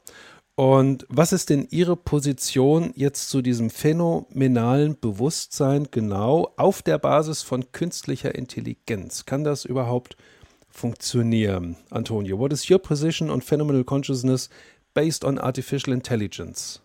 Und 0.56 1.04
was 1.08 1.32
ist 1.32 1.50
denn 1.50 1.66
Ihre 1.70 1.96
Position 1.96 2.92
jetzt 2.94 3.28
zu 3.28 3.42
diesem 3.42 3.70
phänomenalen 3.70 4.99
Bewusstsein 5.00 5.88
genau 5.90 6.52
auf 6.56 6.80
der 6.80 6.99
Basis 6.99 7.42
von 7.42 7.73
künstlicher 7.73 8.37
Intelligenz? 8.37 9.26
Kann 9.26 9.42
das 9.42 9.64
überhaupt 9.64 10.16
funktionieren? 10.70 11.76
Antonio, 11.90 12.38
what 12.38 12.52
is 12.52 12.70
your 12.70 12.78
position 12.78 13.30
on 13.30 13.42
phenomenal 13.42 13.82
consciousness 13.82 14.49
based 14.94 15.25
on 15.25 15.38
artificial 15.38 15.92
intelligence? 15.92 16.80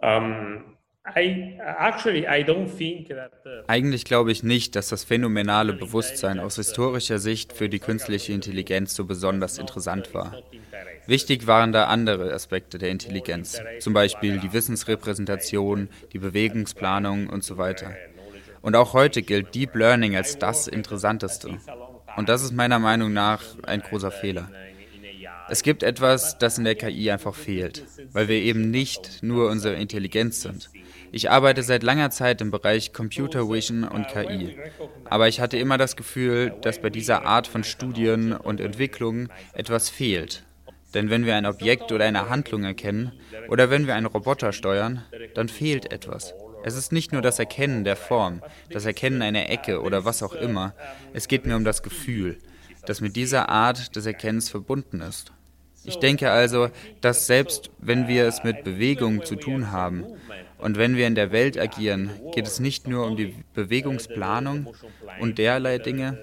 Um, 0.00 0.76
eigentlich 3.66 4.04
glaube 4.04 4.32
ich 4.32 4.42
nicht, 4.42 4.76
dass 4.76 4.88
das 4.88 5.04
phänomenale 5.04 5.72
Bewusstsein 5.72 6.38
aus 6.38 6.56
historischer 6.56 7.18
Sicht 7.18 7.52
für 7.52 7.68
die 7.68 7.78
künstliche 7.78 8.32
Intelligenz 8.32 8.94
so 8.94 9.04
besonders 9.04 9.58
interessant 9.58 10.12
war. 10.14 10.36
Wichtig 11.08 11.46
waren 11.46 11.72
da 11.72 11.86
andere 11.86 12.34
Aspekte 12.34 12.76
der 12.76 12.90
Intelligenz, 12.90 13.58
zum 13.80 13.94
Beispiel 13.94 14.40
die 14.40 14.52
Wissensrepräsentation, 14.52 15.88
die 16.12 16.18
Bewegungsplanung 16.18 17.30
und 17.30 17.42
so 17.42 17.56
weiter. 17.56 17.94
Und 18.60 18.76
auch 18.76 18.92
heute 18.92 19.22
gilt 19.22 19.54
Deep 19.54 19.74
Learning 19.74 20.16
als 20.16 20.38
das 20.38 20.68
Interessanteste. 20.68 21.56
Und 22.18 22.28
das 22.28 22.42
ist 22.42 22.52
meiner 22.52 22.78
Meinung 22.78 23.14
nach 23.14 23.42
ein 23.62 23.80
großer 23.80 24.10
Fehler. 24.10 24.50
Es 25.48 25.62
gibt 25.62 25.82
etwas, 25.82 26.36
das 26.36 26.58
in 26.58 26.64
der 26.64 26.74
KI 26.74 27.10
einfach 27.10 27.34
fehlt, 27.34 27.86
weil 28.12 28.28
wir 28.28 28.36
eben 28.36 28.70
nicht 28.70 29.22
nur 29.22 29.48
unsere 29.48 29.76
Intelligenz 29.76 30.42
sind. 30.42 30.68
Ich 31.10 31.30
arbeite 31.30 31.62
seit 31.62 31.82
langer 31.82 32.10
Zeit 32.10 32.42
im 32.42 32.50
Bereich 32.50 32.92
Computer 32.92 33.48
Vision 33.48 33.84
und 33.84 34.08
KI, 34.08 34.58
aber 35.06 35.26
ich 35.26 35.40
hatte 35.40 35.56
immer 35.56 35.78
das 35.78 35.96
Gefühl, 35.96 36.54
dass 36.60 36.82
bei 36.82 36.90
dieser 36.90 37.24
Art 37.24 37.46
von 37.46 37.64
Studien 37.64 38.34
und 38.34 38.60
Entwicklungen 38.60 39.30
etwas 39.54 39.88
fehlt. 39.88 40.44
Denn 40.94 41.10
wenn 41.10 41.26
wir 41.26 41.36
ein 41.36 41.46
Objekt 41.46 41.92
oder 41.92 42.06
eine 42.06 42.28
Handlung 42.28 42.64
erkennen 42.64 43.12
oder 43.48 43.70
wenn 43.70 43.86
wir 43.86 43.94
einen 43.94 44.06
Roboter 44.06 44.52
steuern, 44.52 45.04
dann 45.34 45.48
fehlt 45.48 45.92
etwas. 45.92 46.34
Es 46.64 46.76
ist 46.76 46.92
nicht 46.92 47.12
nur 47.12 47.22
das 47.22 47.38
Erkennen 47.38 47.84
der 47.84 47.96
Form, 47.96 48.42
das 48.70 48.84
Erkennen 48.84 49.22
einer 49.22 49.48
Ecke 49.50 49.80
oder 49.80 50.04
was 50.04 50.22
auch 50.22 50.34
immer. 50.34 50.74
Es 51.12 51.28
geht 51.28 51.46
mir 51.46 51.56
um 51.56 51.64
das 51.64 51.82
Gefühl, 51.82 52.38
das 52.86 53.00
mit 53.00 53.16
dieser 53.16 53.48
Art 53.48 53.94
des 53.96 54.06
Erkennens 54.06 54.48
verbunden 54.48 55.00
ist. 55.00 55.32
Ich 55.84 55.96
denke 55.96 56.30
also, 56.30 56.70
dass 57.00 57.26
selbst 57.26 57.70
wenn 57.78 58.08
wir 58.08 58.26
es 58.26 58.42
mit 58.42 58.64
Bewegung 58.64 59.24
zu 59.24 59.36
tun 59.36 59.70
haben 59.70 60.04
und 60.58 60.76
wenn 60.76 60.96
wir 60.96 61.06
in 61.06 61.14
der 61.14 61.32
Welt 61.32 61.58
agieren, 61.58 62.10
geht 62.34 62.46
es 62.46 62.60
nicht 62.60 62.88
nur 62.88 63.06
um 63.06 63.16
die 63.16 63.34
Bewegungsplanung 63.54 64.74
und 65.20 65.38
derlei 65.38 65.78
Dinge, 65.78 66.18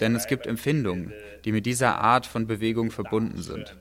denn 0.00 0.14
es 0.14 0.26
gibt 0.26 0.46
Empfindungen, 0.46 1.12
die 1.44 1.52
mit 1.52 1.66
dieser 1.66 1.98
Art 1.98 2.26
von 2.26 2.46
Bewegung 2.46 2.90
verbunden 2.90 3.42
sind. 3.42 3.76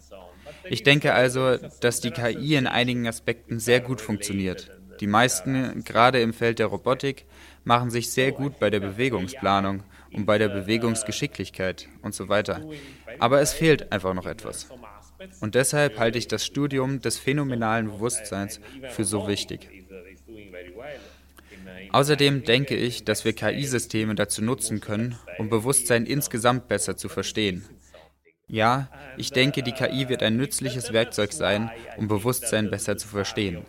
Ich 0.69 0.83
denke 0.83 1.13
also, 1.13 1.57
dass 1.79 2.01
die 2.01 2.11
KI 2.11 2.55
in 2.55 2.67
einigen 2.67 3.07
Aspekten 3.07 3.59
sehr 3.59 3.79
gut 3.79 4.01
funktioniert. 4.01 4.71
Die 4.99 5.07
meisten, 5.07 5.83
gerade 5.83 6.21
im 6.21 6.33
Feld 6.33 6.59
der 6.59 6.67
Robotik, 6.67 7.25
machen 7.63 7.89
sich 7.89 8.11
sehr 8.11 8.31
gut 8.31 8.59
bei 8.59 8.69
der 8.69 8.79
Bewegungsplanung 8.79 9.83
und 10.13 10.25
bei 10.25 10.37
der 10.37 10.49
Bewegungsgeschicklichkeit 10.49 11.89
und 12.01 12.13
so 12.13 12.29
weiter. 12.29 12.61
Aber 13.19 13.41
es 13.41 13.53
fehlt 13.53 13.91
einfach 13.91 14.13
noch 14.13 14.25
etwas. 14.25 14.69
Und 15.41 15.55
deshalb 15.55 15.97
halte 15.97 16.17
ich 16.17 16.27
das 16.27 16.45
Studium 16.45 17.01
des 17.01 17.17
phänomenalen 17.17 17.87
Bewusstseins 17.87 18.59
für 18.89 19.03
so 19.03 19.27
wichtig. 19.27 19.69
Außerdem 21.91 22.43
denke 22.43 22.75
ich, 22.75 23.05
dass 23.05 23.25
wir 23.25 23.33
KI-Systeme 23.33 24.15
dazu 24.15 24.43
nutzen 24.43 24.81
können, 24.81 25.17
um 25.37 25.49
Bewusstsein 25.49 26.05
insgesamt 26.05 26.67
besser 26.67 26.97
zu 26.97 27.09
verstehen. 27.09 27.65
Ja, 28.47 28.89
ich 29.17 29.31
denke, 29.31 29.63
die 29.63 29.71
KI 29.71 30.07
wird 30.07 30.21
ein 30.21 30.37
nützliches 30.37 30.93
Werkzeug 30.93 31.33
sein, 31.33 31.71
um 31.97 32.07
Bewusstsein 32.07 32.69
besser 32.69 32.97
zu 32.97 33.07
verstehen. 33.07 33.65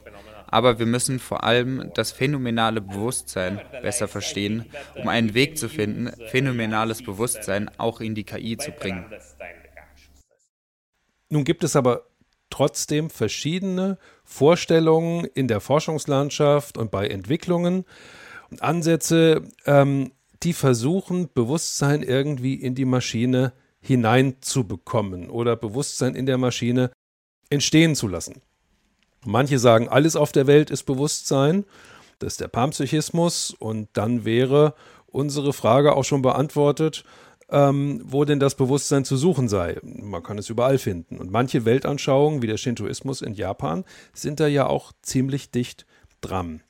Aber 0.49 0.78
wir 0.78 0.87
müssen 0.87 1.18
vor 1.18 1.45
allem 1.45 1.90
das 1.95 2.12
phänomenale 2.12 2.80
Bewusstsein 2.80 3.61
besser 3.83 4.06
verstehen, 4.06 4.66
um 4.95 5.09
einen 5.09 5.35
Weg 5.35 5.59
zu 5.59 5.68
finden, 5.68 6.12
phänomenales 6.28 7.02
Bewusstsein 7.02 7.71
auch 7.78 8.00
in 8.00 8.14
die 8.14 8.25
KI 8.25 8.56
zu 8.56 8.71
bringen. 8.71 9.06
Nun 11.28 11.45
gibt 11.45 11.64
es 11.64 11.75
aber 11.75 12.06
trotzdem 12.50 13.11
verschiedene 13.11 13.99
Vorstellungen 14.25 15.25
in 15.25 15.49
der 15.49 15.61
Forschungslandschaft 15.61 16.78
und 16.78 16.90
bei 16.90 17.09
Entwicklungen 17.09 17.85
und 18.50 18.62
Ansätze, 18.62 19.42
ähm, 19.64 20.12
die 20.42 20.52
versuchen, 20.52 21.28
Bewusstsein 21.33 22.02
irgendwie 22.02 22.54
in 22.54 22.75
die 22.75 22.85
Maschine 22.85 23.52
hineinzubekommen 23.87 25.31
oder 25.31 25.57
Bewusstsein 25.57 26.14
in 26.14 26.26
der 26.26 26.38
Maschine 26.38 26.90
entstehen 27.50 27.95
zu 27.95 28.09
lassen. 28.09 28.43
Manche 29.25 29.59
sagen, 29.59 29.88
alles 29.88 30.16
auf 30.16 30.33
der 30.33 30.47
Welt 30.47 30.71
ist 30.71 30.85
Bewusstsein. 30.85 31.64
Das 32.19 32.35
ist 32.35 32.40
der 32.40 32.49
Panpsychismus. 32.49 33.55
Und 33.59 33.88
dann 33.93 34.25
wäre 34.25 34.75
unsere 35.07 35.52
Frage 35.52 35.95
auch 35.95 36.05
schon 36.05 36.23
beantwortet, 36.23 37.05
ähm, 37.49 38.02
wo 38.05 38.25
denn 38.25 38.40
das 38.40 38.57
Bewusstsein 38.57 39.05
zu 39.05 39.16
suchen 39.16 39.49
sei. 39.49 39.78
Man 39.83 40.23
kann 40.23 40.38
es 40.38 40.50
überall 40.50 40.78
finden. 40.78 41.19
Und 41.19 41.31
manche 41.31 41.64
Weltanschauungen, 41.64 42.43
wie 42.43 42.49
der 42.49 42.57
Shintoismus 42.57 43.23
in 43.23 43.35
Japan, 43.35 43.85
sind 44.12 44.40
da 44.40 44.49
ja 44.49 44.66
auch 44.66 44.93
ziemlich 45.02 45.50
dicht 45.50 45.87
dran. 46.21 46.62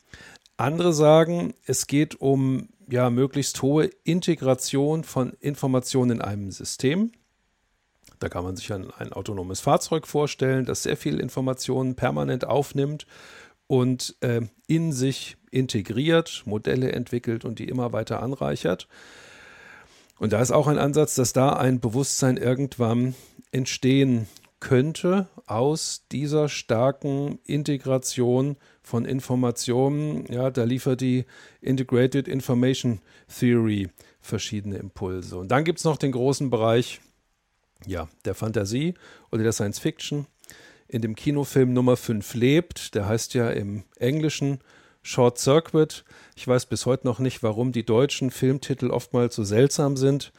Andere 0.58 0.92
sagen, 0.92 1.54
es 1.64 1.86
geht 1.86 2.20
um 2.20 2.68
ja 2.88 3.10
möglichst 3.10 3.62
hohe 3.62 3.90
Integration 4.04 5.04
von 5.04 5.32
Informationen 5.40 6.12
in 6.12 6.20
einem 6.20 6.50
System. 6.50 7.12
Da 8.18 8.28
kann 8.28 8.44
man 8.44 8.56
sich 8.56 8.72
ein, 8.72 8.90
ein 8.92 9.12
autonomes 9.12 9.60
Fahrzeug 9.60 10.06
vorstellen, 10.06 10.64
das 10.64 10.84
sehr 10.84 10.96
viel 10.96 11.20
Informationen 11.20 11.96
permanent 11.96 12.46
aufnimmt 12.46 13.06
und 13.66 14.16
äh, 14.20 14.42
in 14.66 14.92
sich 14.92 15.36
integriert, 15.50 16.42
Modelle 16.46 16.92
entwickelt 16.92 17.44
und 17.44 17.58
die 17.58 17.68
immer 17.68 17.92
weiter 17.92 18.22
anreichert. 18.22 18.88
Und 20.18 20.32
da 20.32 20.40
ist 20.40 20.52
auch 20.52 20.66
ein 20.66 20.78
Ansatz, 20.78 21.14
dass 21.14 21.32
da 21.32 21.50
ein 21.50 21.80
Bewusstsein 21.80 22.36
irgendwann 22.36 23.14
entstehen 23.52 24.28
könnte 24.60 25.28
aus 25.46 26.06
dieser 26.10 26.48
starken 26.48 27.38
Integration 27.44 28.56
von 28.86 29.04
Informationen. 29.04 30.32
Ja, 30.32 30.48
da 30.48 30.62
liefert 30.62 31.00
die 31.00 31.24
Integrated 31.60 32.28
Information 32.28 33.00
Theory 33.26 33.88
verschiedene 34.20 34.76
Impulse. 34.76 35.36
Und 35.36 35.48
dann 35.48 35.64
gibt 35.64 35.80
es 35.80 35.84
noch 35.84 35.96
den 35.96 36.12
großen 36.12 36.50
Bereich 36.50 37.00
ja, 37.84 38.08
der 38.24 38.36
Fantasie 38.36 38.94
oder 39.32 39.42
der 39.42 39.50
Science 39.50 39.80
Fiction. 39.80 40.26
In 40.86 41.02
dem 41.02 41.16
Kinofilm 41.16 41.72
Nummer 41.72 41.96
5 41.96 42.34
lebt, 42.34 42.94
der 42.94 43.08
heißt 43.08 43.34
ja 43.34 43.50
im 43.50 43.82
Englischen 43.96 44.60
Short 45.02 45.38
Circuit. 45.38 46.04
Ich 46.36 46.46
weiß 46.46 46.66
bis 46.66 46.86
heute 46.86 47.08
noch 47.08 47.18
nicht, 47.18 47.42
warum 47.42 47.72
die 47.72 47.84
deutschen 47.84 48.30
Filmtitel 48.30 48.92
oftmals 48.92 49.34
so 49.34 49.42
seltsam 49.42 49.96
sind. 49.96 50.32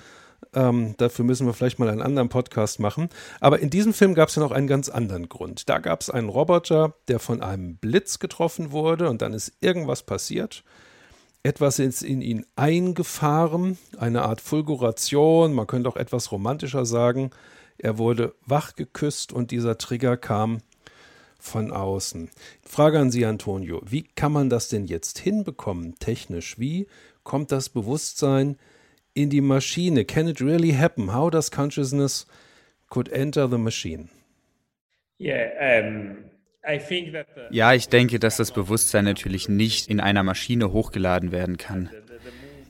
Ähm, 0.54 0.96
dafür 0.98 1.26
müssen 1.26 1.46
wir 1.46 1.54
vielleicht 1.54 1.80
mal 1.80 1.90
einen 1.90 2.02
anderen 2.02 2.30
Podcast 2.30 2.80
machen. 2.80 3.10
Aber 3.40 3.60
in 3.60 3.70
diesem 3.70 3.94
Film 3.94 4.14
gab 4.14 4.30
es 4.30 4.36
ja 4.36 4.42
noch 4.42 4.52
einen 4.52 4.68
ganz 4.68 4.90
anderen 4.90 5.30
Grund. 5.30 5.70
Da 5.70 5.80
gab 5.80 6.02
es 6.02 6.10
einen 6.10 6.30
Roboter, 6.30 6.96
der 7.08 7.20
von 7.20 7.42
einem 7.42 7.78
Blitz 7.78 8.20
getroffen 8.20 8.72
wurde 8.72 9.10
und 9.10 9.22
dann 9.22 9.34
ist 9.34 9.54
irgendwas 9.62 10.04
passiert. 10.04 10.64
Etwas 11.44 11.80
ist 11.80 12.02
in 12.02 12.22
ihn 12.22 12.46
eingefahren, 12.56 13.78
eine 13.98 14.24
Art 14.24 14.42
Fulguration, 14.42 15.54
man 15.54 15.68
könnte 15.68 15.90
auch 15.90 15.96
etwas 15.96 16.32
romantischer 16.32 16.86
sagen. 16.86 17.32
Er 17.78 17.98
wurde 17.98 18.34
wach 18.46 18.76
geküsst 18.76 19.32
und 19.32 19.52
dieser 19.52 19.78
Trigger 19.78 20.18
kam 20.18 20.60
von 21.40 21.72
außen. 21.72 22.30
Frage 22.64 23.00
an 23.00 23.12
Sie, 23.12 23.26
Antonio, 23.26 23.82
wie 23.86 24.04
kann 24.04 24.32
man 24.32 24.50
das 24.50 24.70
denn 24.70 24.86
jetzt 24.86 25.20
hinbekommen, 25.20 25.96
technisch? 26.00 26.58
Wie 26.60 26.88
kommt 27.24 27.52
das 27.52 27.70
Bewusstsein 27.70 28.58
in 29.18 29.30
die 29.30 29.42
Maschine? 29.42 30.06
Can 30.06 30.28
it 30.28 30.42
really 30.42 30.74
happen? 30.74 31.14
How 31.14 31.30
does 31.30 31.50
consciousness 31.50 32.26
could 32.90 33.10
enter 33.10 33.50
the 33.50 33.58
machine? 33.58 34.10
Yeah, 35.20 35.82
um, 35.82 36.18
ja, 37.50 37.74
ich 37.74 37.88
denke, 37.88 38.20
dass 38.20 38.38
das 38.38 38.52
Bewusstsein 38.52 39.06
natürlich 39.06 39.48
nicht 39.48 39.90
in 39.90 40.00
einer 40.00 40.24
Maschine 40.24 40.74
hochgeladen 40.74 41.32
werden 41.32 41.58
kann. 41.58 41.90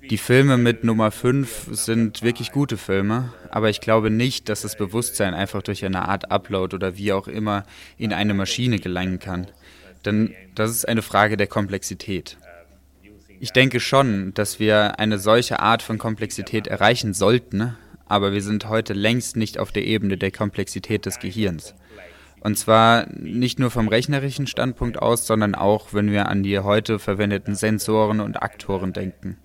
Die 0.10 0.18
Filme 0.18 0.58
mit 0.58 0.84
Nummer 0.84 1.12
5 1.12 1.70
sind 1.72 2.22
wirklich 2.22 2.52
gute 2.52 2.78
Filme, 2.78 3.34
aber 3.50 3.70
ich 3.70 3.82
glaube 3.82 4.10
nicht, 4.10 4.50
dass 4.50 4.62
das 4.62 4.78
Bewusstsein 4.78 5.34
einfach 5.34 5.64
durch 5.64 5.84
eine 5.84 6.08
Art 6.08 6.32
Upload 6.32 6.76
oder 6.76 6.96
wie 6.96 7.12
auch 7.12 7.28
immer 7.28 7.66
in 7.98 8.14
eine 8.14 8.34
Maschine 8.34 8.80
gelangen 8.80 9.20
kann. 9.20 9.48
Denn 10.06 10.34
das 10.56 10.72
ist 10.72 10.88
eine 10.88 11.02
Frage 11.02 11.36
der 11.36 11.48
Komplexität. 11.48 12.38
Ich 13.40 13.52
denke 13.52 13.80
schon, 13.80 14.34
dass 14.34 14.60
wir 14.60 15.00
eine 15.00 15.20
solche 15.20 15.60
Art 15.60 15.82
von 15.82 15.98
Komplexität 15.98 16.68
erreichen 16.68 17.14
sollten, 17.14 17.76
aber 18.06 18.34
wir 18.34 18.42
sind 18.42 18.68
heute 18.68 18.94
längst 18.94 19.36
nicht 19.36 19.60
auf 19.60 19.72
der 19.72 19.86
Ebene 19.86 20.18
der 20.18 20.32
Komplexität 20.32 21.06
des 21.06 21.20
Gehirns. 21.20 21.76
Und 22.40 22.58
zwar 22.58 23.08
nicht 23.12 23.60
nur 23.60 23.72
vom 23.72 23.88
rechnerischen 23.88 24.48
Standpunkt 24.48 25.00
aus, 25.00 25.28
sondern 25.28 25.56
auch, 25.56 25.94
wenn 25.94 26.12
wir 26.12 26.30
an 26.30 26.44
die 26.44 26.60
heute 26.60 27.00
verwendeten 27.00 27.56
Sensoren 27.56 28.20
und 28.20 28.42
Aktoren 28.42 28.94
denken. 28.94 29.38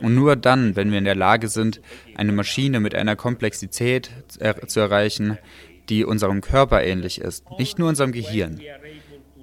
Und 0.00 0.14
nur 0.14 0.36
dann, 0.36 0.76
wenn 0.76 0.90
wir 0.90 0.98
in 0.98 1.04
der 1.04 1.14
Lage 1.14 1.48
sind, 1.48 1.80
eine 2.14 2.32
Maschine 2.32 2.80
mit 2.80 2.94
einer 2.94 3.16
Komplexität 3.16 4.10
zu 4.28 4.80
erreichen, 4.80 5.38
die 5.88 6.04
unserem 6.04 6.40
Körper 6.40 6.82
ähnlich 6.82 7.20
ist, 7.20 7.44
nicht 7.58 7.78
nur 7.78 7.88
unserem 7.88 8.12
Gehirn, 8.12 8.60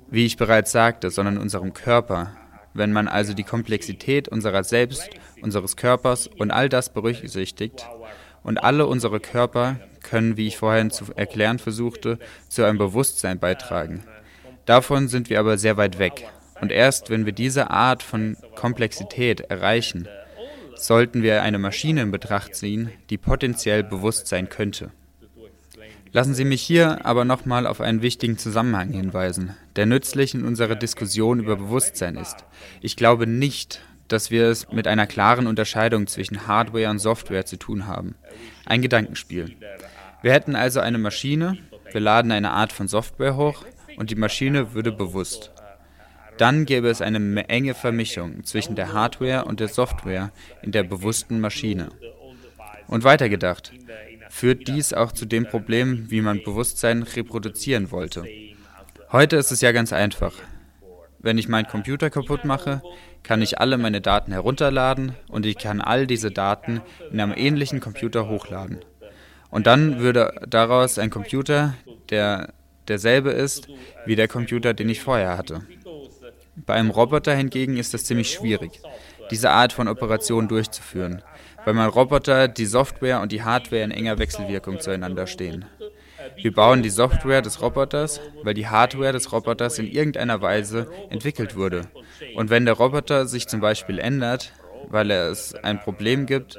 wie 0.09 0.25
ich 0.25 0.37
bereits 0.37 0.71
sagte, 0.71 1.11
sondern 1.11 1.37
unserem 1.37 1.73
Körper. 1.73 2.35
Wenn 2.77 2.93
man 2.93 3.07
also 3.07 3.33
die 3.33 3.43
Komplexität 3.43 4.27
unserer 4.27 4.63
selbst, 4.63 5.09
unseres 5.41 5.75
Körpers 5.77 6.27
und 6.27 6.51
all 6.51 6.69
das 6.69 6.93
berücksichtigt 6.93 7.87
und 8.43 8.63
alle 8.63 8.85
unsere 8.85 9.19
Körper 9.19 9.79
können, 10.03 10.37
wie 10.37 10.45
ich 10.45 10.57
vorhin 10.57 10.91
zu 10.91 11.05
erklären 11.15 11.57
versuchte, 11.57 12.19
zu 12.49 12.63
einem 12.63 12.77
Bewusstsein 12.77 13.39
beitragen. 13.39 14.03
Davon 14.65 15.07
sind 15.07 15.31
wir 15.31 15.39
aber 15.39 15.57
sehr 15.57 15.77
weit 15.77 15.97
weg. 15.97 16.29
Und 16.61 16.71
erst 16.71 17.09
wenn 17.09 17.25
wir 17.25 17.33
diese 17.33 17.71
Art 17.71 18.03
von 18.03 18.37
Komplexität 18.55 19.41
erreichen, 19.41 20.07
sollten 20.75 21.23
wir 21.23 21.41
eine 21.41 21.57
Maschine 21.57 22.03
in 22.03 22.11
Betracht 22.11 22.53
ziehen, 22.53 22.91
die 23.09 23.17
potenziell 23.17 23.83
bewusst 23.83 24.27
sein 24.27 24.49
könnte. 24.49 24.91
Lassen 26.17 26.33
Sie 26.33 26.45
mich 26.45 26.63
hier 26.63 27.05
aber 27.05 27.25
nochmal 27.25 27.67
auf 27.67 27.79
einen 27.79 28.01
wichtigen 28.01 28.39
Zusammenhang 28.39 28.89
hinweisen, 28.89 29.55
der 29.75 29.85
nützlich 29.85 30.33
in 30.33 30.45
unserer 30.45 30.73
Diskussion 30.73 31.39
über 31.39 31.57
Bewusstsein 31.57 32.15
ist. 32.15 32.37
Ich 32.81 32.95
glaube 32.95 33.27
nicht, 33.27 33.81
dass 34.07 34.31
wir 34.31 34.47
es 34.47 34.71
mit 34.71 34.87
einer 34.87 35.05
klaren 35.05 35.45
Unterscheidung 35.45 36.07
zwischen 36.07 36.47
Hardware 36.47 36.89
und 36.89 36.97
Software 36.97 37.45
zu 37.45 37.57
tun 37.57 37.85
haben. 37.85 38.15
Ein 38.65 38.81
Gedankenspiel. 38.81 39.57
Wir 40.23 40.33
hätten 40.33 40.55
also 40.55 40.79
eine 40.79 40.97
Maschine, 40.97 41.59
wir 41.91 42.01
laden 42.01 42.31
eine 42.31 42.49
Art 42.49 42.73
von 42.73 42.87
Software 42.87 43.35
hoch 43.35 43.63
und 43.97 44.09
die 44.09 44.15
Maschine 44.15 44.73
würde 44.73 44.91
bewusst. 44.91 45.51
Dann 46.39 46.65
gäbe 46.65 46.89
es 46.89 47.03
eine 47.03 47.47
enge 47.47 47.75
Vermischung 47.75 48.43
zwischen 48.43 48.75
der 48.75 48.91
Hardware 48.91 49.45
und 49.45 49.59
der 49.59 49.67
Software 49.67 50.31
in 50.63 50.71
der 50.71 50.81
bewussten 50.81 51.39
Maschine. 51.39 51.89
Und 52.87 53.03
weitergedacht, 53.03 53.71
führt 54.29 54.67
dies 54.67 54.93
auch 54.93 55.11
zu 55.11 55.25
dem 55.25 55.47
Problem, 55.47 56.09
wie 56.09 56.21
man 56.21 56.43
Bewusstsein 56.43 57.03
reproduzieren 57.03 57.91
wollte. 57.91 58.25
Heute 59.11 59.37
ist 59.37 59.51
es 59.51 59.61
ja 59.61 59.71
ganz 59.71 59.93
einfach. 59.93 60.33
Wenn 61.19 61.37
ich 61.37 61.47
meinen 61.47 61.67
Computer 61.67 62.09
kaputt 62.09 62.45
mache, 62.45 62.81
kann 63.23 63.41
ich 63.41 63.59
alle 63.59 63.77
meine 63.77 64.01
Daten 64.01 64.31
herunterladen 64.31 65.13
und 65.27 65.45
ich 65.45 65.57
kann 65.57 65.81
all 65.81 66.07
diese 66.07 66.31
Daten 66.31 66.81
in 67.11 67.19
einem 67.19 67.33
ähnlichen 67.35 67.79
Computer 67.79 68.29
hochladen. 68.29 68.79
Und 69.49 69.67
dann 69.67 69.99
würde 69.99 70.33
daraus 70.47 70.99
ein 70.99 71.09
Computer, 71.09 71.73
der 72.09 72.53
derselbe 72.87 73.31
ist 73.31 73.67
wie 74.05 74.15
der 74.15 74.27
Computer, 74.27 74.73
den 74.73 74.89
ich 74.89 75.01
vorher 75.01 75.37
hatte. 75.37 75.61
Bei 76.55 76.73
einem 76.73 76.89
Roboter 76.89 77.35
hingegen 77.35 77.77
ist 77.77 77.93
es 77.93 78.05
ziemlich 78.05 78.31
schwierig, 78.31 78.81
diese 79.31 79.51
Art 79.51 79.73
von 79.73 79.87
Operation 79.87 80.47
durchzuführen, 80.47 81.21
weil 81.67 81.73
beim 81.73 81.89
Roboter 81.89 82.47
die 82.47 82.65
Software 82.65 83.19
und 83.19 83.33
die 83.33 83.43
Hardware 83.43 83.83
in 83.83 83.91
enger 83.91 84.19
Wechselwirkung 84.19 84.79
zueinander 84.79 85.27
stehen. 85.27 85.65
Wir 86.37 86.53
bauen 86.53 86.81
die 86.81 86.89
Software 86.89 87.41
des 87.41 87.61
Roboters, 87.61 88.21
weil 88.43 88.53
die 88.53 88.67
Hardware 88.67 89.11
des 89.11 89.33
Roboters 89.33 89.77
in 89.77 89.85
irgendeiner 89.85 90.41
Weise 90.41 90.89
entwickelt 91.09 91.57
wurde. 91.57 91.81
Und 92.35 92.49
wenn 92.49 92.63
der 92.63 92.75
Roboter 92.75 93.25
sich 93.25 93.49
zum 93.49 93.59
Beispiel 93.59 93.99
ändert, 93.99 94.53
weil 94.87 95.11
es 95.11 95.55
ein 95.55 95.81
Problem 95.81 96.25
gibt, 96.25 96.57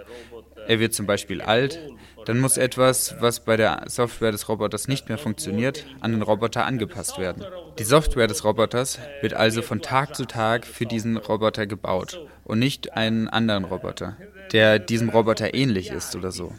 er 0.67 0.79
wird 0.79 0.93
zum 0.93 1.07
Beispiel 1.07 1.41
alt, 1.41 1.81
dann 2.27 2.41
muss 2.41 2.59
etwas, 2.59 3.17
was 3.19 3.41
bei 3.41 3.57
der 3.57 3.85
Software 3.87 4.33
des 4.33 4.51
Roboters 4.51 4.89
nicht 4.89 5.09
mehr 5.09 5.17
funktioniert, 5.17 5.87
an 6.01 6.13
den 6.13 6.21
Roboter 6.21 6.67
angepasst 6.67 7.19
werden. 7.19 7.47
Die 7.79 7.85
Software 7.85 8.27
des 8.27 8.45
Roboters 8.45 8.99
wird 9.23 9.33
also 9.33 9.63
von 9.63 9.81
Tag 9.81 10.15
zu 10.15 10.27
Tag 10.27 10.67
für 10.67 10.85
diesen 10.85 11.17
Roboter 11.17 11.67
gebaut 11.67 12.21
und 12.45 12.59
nicht 12.59 12.93
einen 12.93 13.29
anderen 13.29 13.65
Roboter, 13.65 14.19
der 14.53 14.79
diesem 14.79 15.09
Roboter 15.09 15.55
ähnlich 15.55 15.91
ist 15.91 16.17
oder 16.17 16.33
so. 16.33 16.53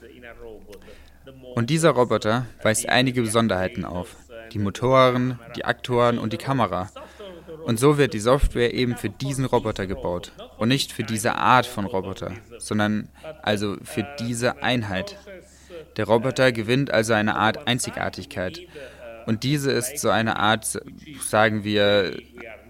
Und 1.55 1.69
dieser 1.69 1.91
Roboter 1.91 2.45
weist 2.63 2.87
einige 2.87 3.21
Besonderheiten 3.21 3.85
auf. 3.85 4.15
Die 4.53 4.59
Motoren, 4.59 5.39
die 5.55 5.65
Aktoren 5.65 6.17
und 6.17 6.33
die 6.33 6.37
Kamera. 6.37 6.89
Und 7.65 7.79
so 7.79 7.97
wird 7.97 8.13
die 8.13 8.19
Software 8.19 8.73
eben 8.73 8.95
für 8.95 9.09
diesen 9.09 9.45
Roboter 9.45 9.85
gebaut 9.85 10.31
und 10.57 10.69
nicht 10.69 10.91
für 10.91 11.03
diese 11.03 11.35
Art 11.35 11.65
von 11.65 11.85
Roboter, 11.85 12.31
sondern 12.57 13.09
also 13.41 13.77
für 13.83 14.07
diese 14.19 14.63
Einheit. 14.63 15.17
Der 15.97 16.05
Roboter 16.05 16.51
gewinnt 16.51 16.91
also 16.91 17.13
eine 17.13 17.35
Art 17.35 17.67
Einzigartigkeit. 17.67 18.61
Und 19.25 19.43
diese 19.43 19.71
ist 19.71 19.99
so 19.99 20.09
eine 20.09 20.37
Art, 20.37 20.65
sagen 21.19 21.63
wir, 21.63 22.17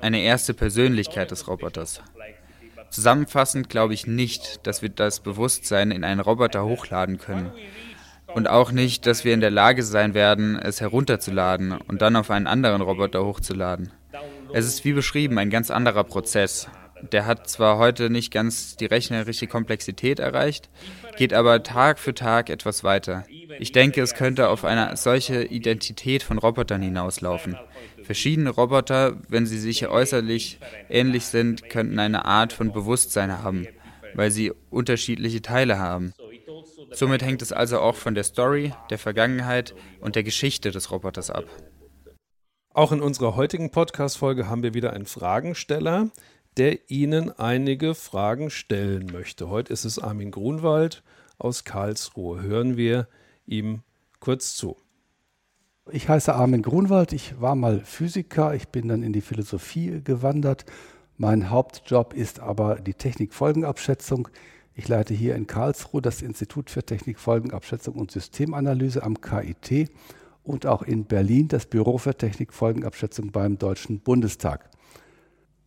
eine 0.02 0.22
erste 0.22 0.54
Persönlichkeit 0.54 1.32
des 1.32 1.48
Roboters. 1.48 2.02
Zusammenfassend 2.90 3.70
glaube 3.70 3.94
ich 3.94 4.08
nicht, 4.08 4.66
dass 4.66 4.82
wir 4.82 4.90
das 4.90 5.20
Bewusstsein 5.20 5.92
in 5.92 6.04
einen 6.04 6.20
Roboter 6.20 6.66
hochladen 6.66 7.18
können. 7.18 7.52
Und 8.28 8.48
auch 8.48 8.72
nicht, 8.72 9.06
dass 9.08 9.26
wir 9.26 9.34
in 9.34 9.42
der 9.42 9.52
Lage 9.52 9.84
sein 9.84 10.14
werden, 10.14 10.58
es 10.58 10.82
herunterzuladen 10.82 11.72
und 11.72 12.02
dann 12.02 12.16
auf 12.16 12.30
einen 12.30 12.48
anderen 12.48 12.82
Roboter 12.82 13.26
hochzuladen. 13.26 13.92
Es 14.54 14.66
ist 14.66 14.86
wie 14.86 14.94
beschrieben 14.94 15.38
ein 15.40 15.50
ganz 15.50 15.72
anderer 15.72 16.04
Prozess. 16.04 16.68
Der 17.12 17.26
hat 17.26 17.50
zwar 17.50 17.78
heute 17.78 18.10
nicht 18.10 18.32
ganz 18.32 18.76
die 18.76 18.86
rechnerische 18.86 19.48
Komplexität 19.48 20.20
erreicht, 20.20 20.70
geht 21.18 21.34
aber 21.34 21.64
Tag 21.64 21.98
für 21.98 22.14
Tag 22.14 22.50
etwas 22.50 22.84
weiter. 22.84 23.26
Ich 23.58 23.72
denke, 23.72 24.02
es 24.02 24.16
könnte 24.16 24.50
auf 24.50 24.66
eine 24.66 24.96
solche 24.98 25.44
Identität 25.44 26.24
von 26.24 26.38
Robotern 26.38 26.82
hinauslaufen. 26.82 27.58
Verschiedene 28.10 28.50
Roboter, 28.50 29.18
wenn 29.28 29.46
sie 29.46 29.60
sich 29.60 29.88
äußerlich 29.88 30.58
ähnlich 30.90 31.28
sind, 31.28 31.70
könnten 31.70 32.00
eine 32.00 32.26
Art 32.26 32.54
von 32.54 32.74
Bewusstsein 32.74 33.44
haben, 33.44 33.68
weil 34.16 34.32
sie 34.32 34.52
unterschiedliche 34.72 35.44
Teile 35.44 35.78
haben. 35.78 36.16
Somit 36.90 37.22
hängt 37.22 37.44
es 37.44 37.52
also 37.52 37.80
auch 37.80 37.94
von 37.94 38.16
der 38.16 38.24
Story, 38.24 38.74
der 38.90 38.98
Vergangenheit 38.98 39.76
und 40.02 40.16
der 40.16 40.24
Geschichte 40.24 40.72
des 40.72 40.90
Roboters 40.90 41.30
ab. 41.30 41.46
Auch 42.74 42.92
in 42.92 43.02
unserer 43.02 43.36
heutigen 43.36 43.70
Podcast-Folge 43.70 44.50
haben 44.50 44.64
wir 44.64 44.74
wieder 44.74 44.94
einen 44.94 45.06
Fragensteller, 45.06 46.10
der 46.58 46.90
Ihnen 46.90 47.30
einige 47.30 47.94
Fragen 47.94 48.50
stellen 48.50 49.06
möchte. 49.12 49.50
Heute 49.50 49.72
ist 49.72 49.86
es 49.86 50.00
Armin 50.00 50.32
Grunwald 50.32 51.04
aus 51.38 51.64
Karlsruhe. 51.64 52.42
Hören 52.42 52.76
wir 52.76 53.08
ihm 53.46 53.84
kurz 54.20 54.56
zu. 54.56 54.78
Ich 55.92 56.08
heiße 56.08 56.36
Armin 56.36 56.62
Grunwald, 56.62 57.14
ich 57.14 57.42
war 57.42 57.56
mal 57.56 57.80
Physiker, 57.80 58.54
ich 58.54 58.68
bin 58.68 58.88
dann 58.88 59.02
in 59.02 59.12
die 59.12 59.22
Philosophie 59.22 60.02
gewandert. 60.04 60.66
Mein 61.18 61.50
Hauptjob 61.50 62.14
ist 62.14 62.40
aber 62.40 62.76
die 62.76 62.94
Technikfolgenabschätzung. 62.94 64.28
Ich 64.76 64.88
leite 64.88 65.16
hier 65.16 65.36
in 65.36 65.48
Karlsruhe 65.48 66.02
das 66.02 66.22
Institut 66.22 66.70
für 66.70 66.84
Technikfolgenabschätzung 66.84 67.96
und 67.96 68.12
Systemanalyse 68.12 69.02
am 69.02 69.20
KIT 69.20 69.90
und 70.44 70.68
auch 70.68 70.84
in 70.84 71.06
Berlin 71.06 71.48
das 71.48 71.66
Büro 71.66 71.98
für 71.98 72.16
Technikfolgenabschätzung 72.16 73.32
beim 73.32 73.58
Deutschen 73.58 74.00
Bundestag. 74.00 74.70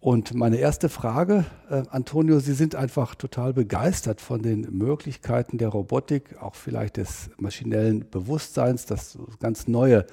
Und 0.03 0.35
meine 0.35 0.57
erste 0.57 0.89
Frage, 0.89 1.45
äh, 1.71 1.85
Antonio, 1.91 2.41
Sie 2.41 2.55
sind 2.55 2.75
einfach 2.75 3.15
total 3.15 3.53
begeistert 3.53 4.21
von 4.21 4.43
den 4.43 4.63
Möglichkeiten 4.77 5.59
der 5.59 5.69
Robotik, 5.69 6.43
auch 6.43 6.57
vielleicht 6.57 6.97
des 6.97 7.31
maschinellen 7.37 8.11
Bewusstseins, 8.11 8.85
dass 8.85 9.17
ganz 9.39 9.69
neue 9.69 10.05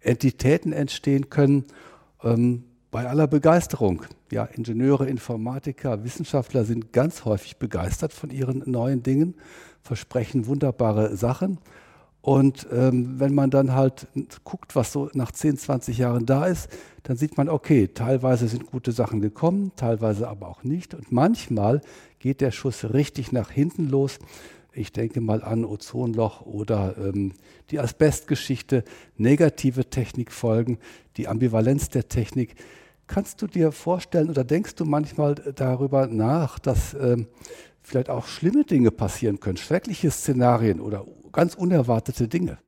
Entitäten 0.00 0.72
entstehen 0.72 1.28
können. 1.28 1.66
Ähm, 2.22 2.64
bei 2.90 3.06
aller 3.06 3.26
Begeisterung, 3.26 4.06
ja, 4.32 4.44
Ingenieure, 4.46 5.06
Informatiker, 5.06 6.04
Wissenschaftler 6.04 6.64
sind 6.64 6.94
ganz 6.94 7.26
häufig 7.26 7.58
begeistert 7.58 8.14
von 8.14 8.30
ihren 8.30 8.62
neuen 8.64 9.02
Dingen, 9.02 9.34
versprechen 9.82 10.46
wunderbare 10.46 11.18
Sachen. 11.18 11.58
Und 12.24 12.66
ähm, 12.72 13.20
wenn 13.20 13.34
man 13.34 13.50
dann 13.50 13.74
halt 13.74 14.06
guckt, 14.44 14.74
was 14.74 14.92
so 14.92 15.10
nach 15.12 15.30
10, 15.30 15.58
20 15.58 15.98
Jahren 15.98 16.24
da 16.24 16.46
ist, 16.46 16.70
dann 17.02 17.18
sieht 17.18 17.36
man, 17.36 17.50
okay, 17.50 17.88
teilweise 17.88 18.48
sind 18.48 18.64
gute 18.64 18.92
Sachen 18.92 19.20
gekommen, 19.20 19.72
teilweise 19.76 20.26
aber 20.26 20.48
auch 20.48 20.64
nicht. 20.64 20.94
Und 20.94 21.12
manchmal 21.12 21.82
geht 22.20 22.40
der 22.40 22.50
Schuss 22.50 22.94
richtig 22.94 23.30
nach 23.30 23.50
hinten 23.50 23.90
los. 23.90 24.20
Ich 24.72 24.90
denke 24.90 25.20
mal 25.20 25.44
an 25.44 25.66
Ozonloch 25.66 26.40
oder 26.46 26.94
ähm, 26.96 27.34
die 27.70 27.78
Asbestgeschichte, 27.78 28.84
negative 29.18 29.90
Technikfolgen, 29.90 30.78
die 31.18 31.28
Ambivalenz 31.28 31.90
der 31.90 32.08
Technik. 32.08 32.54
Kannst 33.06 33.42
du 33.42 33.46
dir 33.46 33.70
vorstellen 33.70 34.30
oder 34.30 34.44
denkst 34.44 34.76
du 34.76 34.86
manchmal 34.86 35.34
darüber 35.34 36.06
nach, 36.06 36.58
dass 36.58 36.94
ähm, 36.94 37.26
vielleicht 37.82 38.08
auch 38.08 38.26
schlimme 38.26 38.64
Dinge 38.64 38.90
passieren 38.90 39.40
können, 39.40 39.58
schreckliche 39.58 40.10
Szenarien 40.10 40.80
oder 40.80 41.04
ganz 41.34 41.54
unerwartete 41.54 42.28
Dinge? 42.28 42.58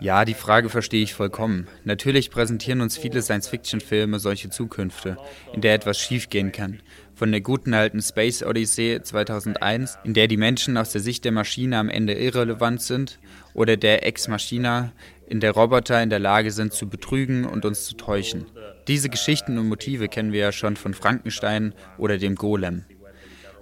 Ja, 0.00 0.26
die 0.26 0.34
Frage 0.34 0.68
verstehe 0.68 1.02
ich 1.02 1.14
vollkommen. 1.14 1.66
Natürlich 1.84 2.30
präsentieren 2.30 2.82
uns 2.82 2.98
viele 2.98 3.22
Science-Fiction-Filme 3.22 4.18
solche 4.18 4.50
Zukünfte, 4.50 5.16
in 5.54 5.62
der 5.62 5.72
etwas 5.72 5.98
schiefgehen 5.98 6.52
kann. 6.52 6.82
Von 7.14 7.32
der 7.32 7.40
guten 7.40 7.72
alten 7.72 8.02
Space 8.02 8.42
Odyssey 8.42 9.00
2001, 9.02 9.98
in 10.04 10.12
der 10.12 10.28
die 10.28 10.36
Menschen 10.36 10.76
aus 10.76 10.92
der 10.92 11.00
Sicht 11.00 11.24
der 11.24 11.32
Maschine 11.32 11.78
am 11.78 11.88
Ende 11.88 12.12
irrelevant 12.12 12.82
sind, 12.82 13.18
oder 13.54 13.78
der 13.78 14.06
Ex 14.06 14.28
Machina, 14.28 14.92
in 15.26 15.40
der 15.40 15.52
Roboter 15.52 16.02
in 16.02 16.10
der 16.10 16.18
Lage 16.18 16.50
sind 16.50 16.74
zu 16.74 16.90
betrügen 16.90 17.46
und 17.46 17.64
uns 17.64 17.86
zu 17.86 17.96
täuschen. 17.96 18.44
Diese 18.88 19.08
Geschichten 19.08 19.56
und 19.56 19.68
Motive 19.68 20.08
kennen 20.08 20.32
wir 20.32 20.40
ja 20.40 20.52
schon 20.52 20.76
von 20.76 20.92
Frankenstein 20.92 21.74
oder 21.96 22.18
dem 22.18 22.34
Golem. 22.34 22.84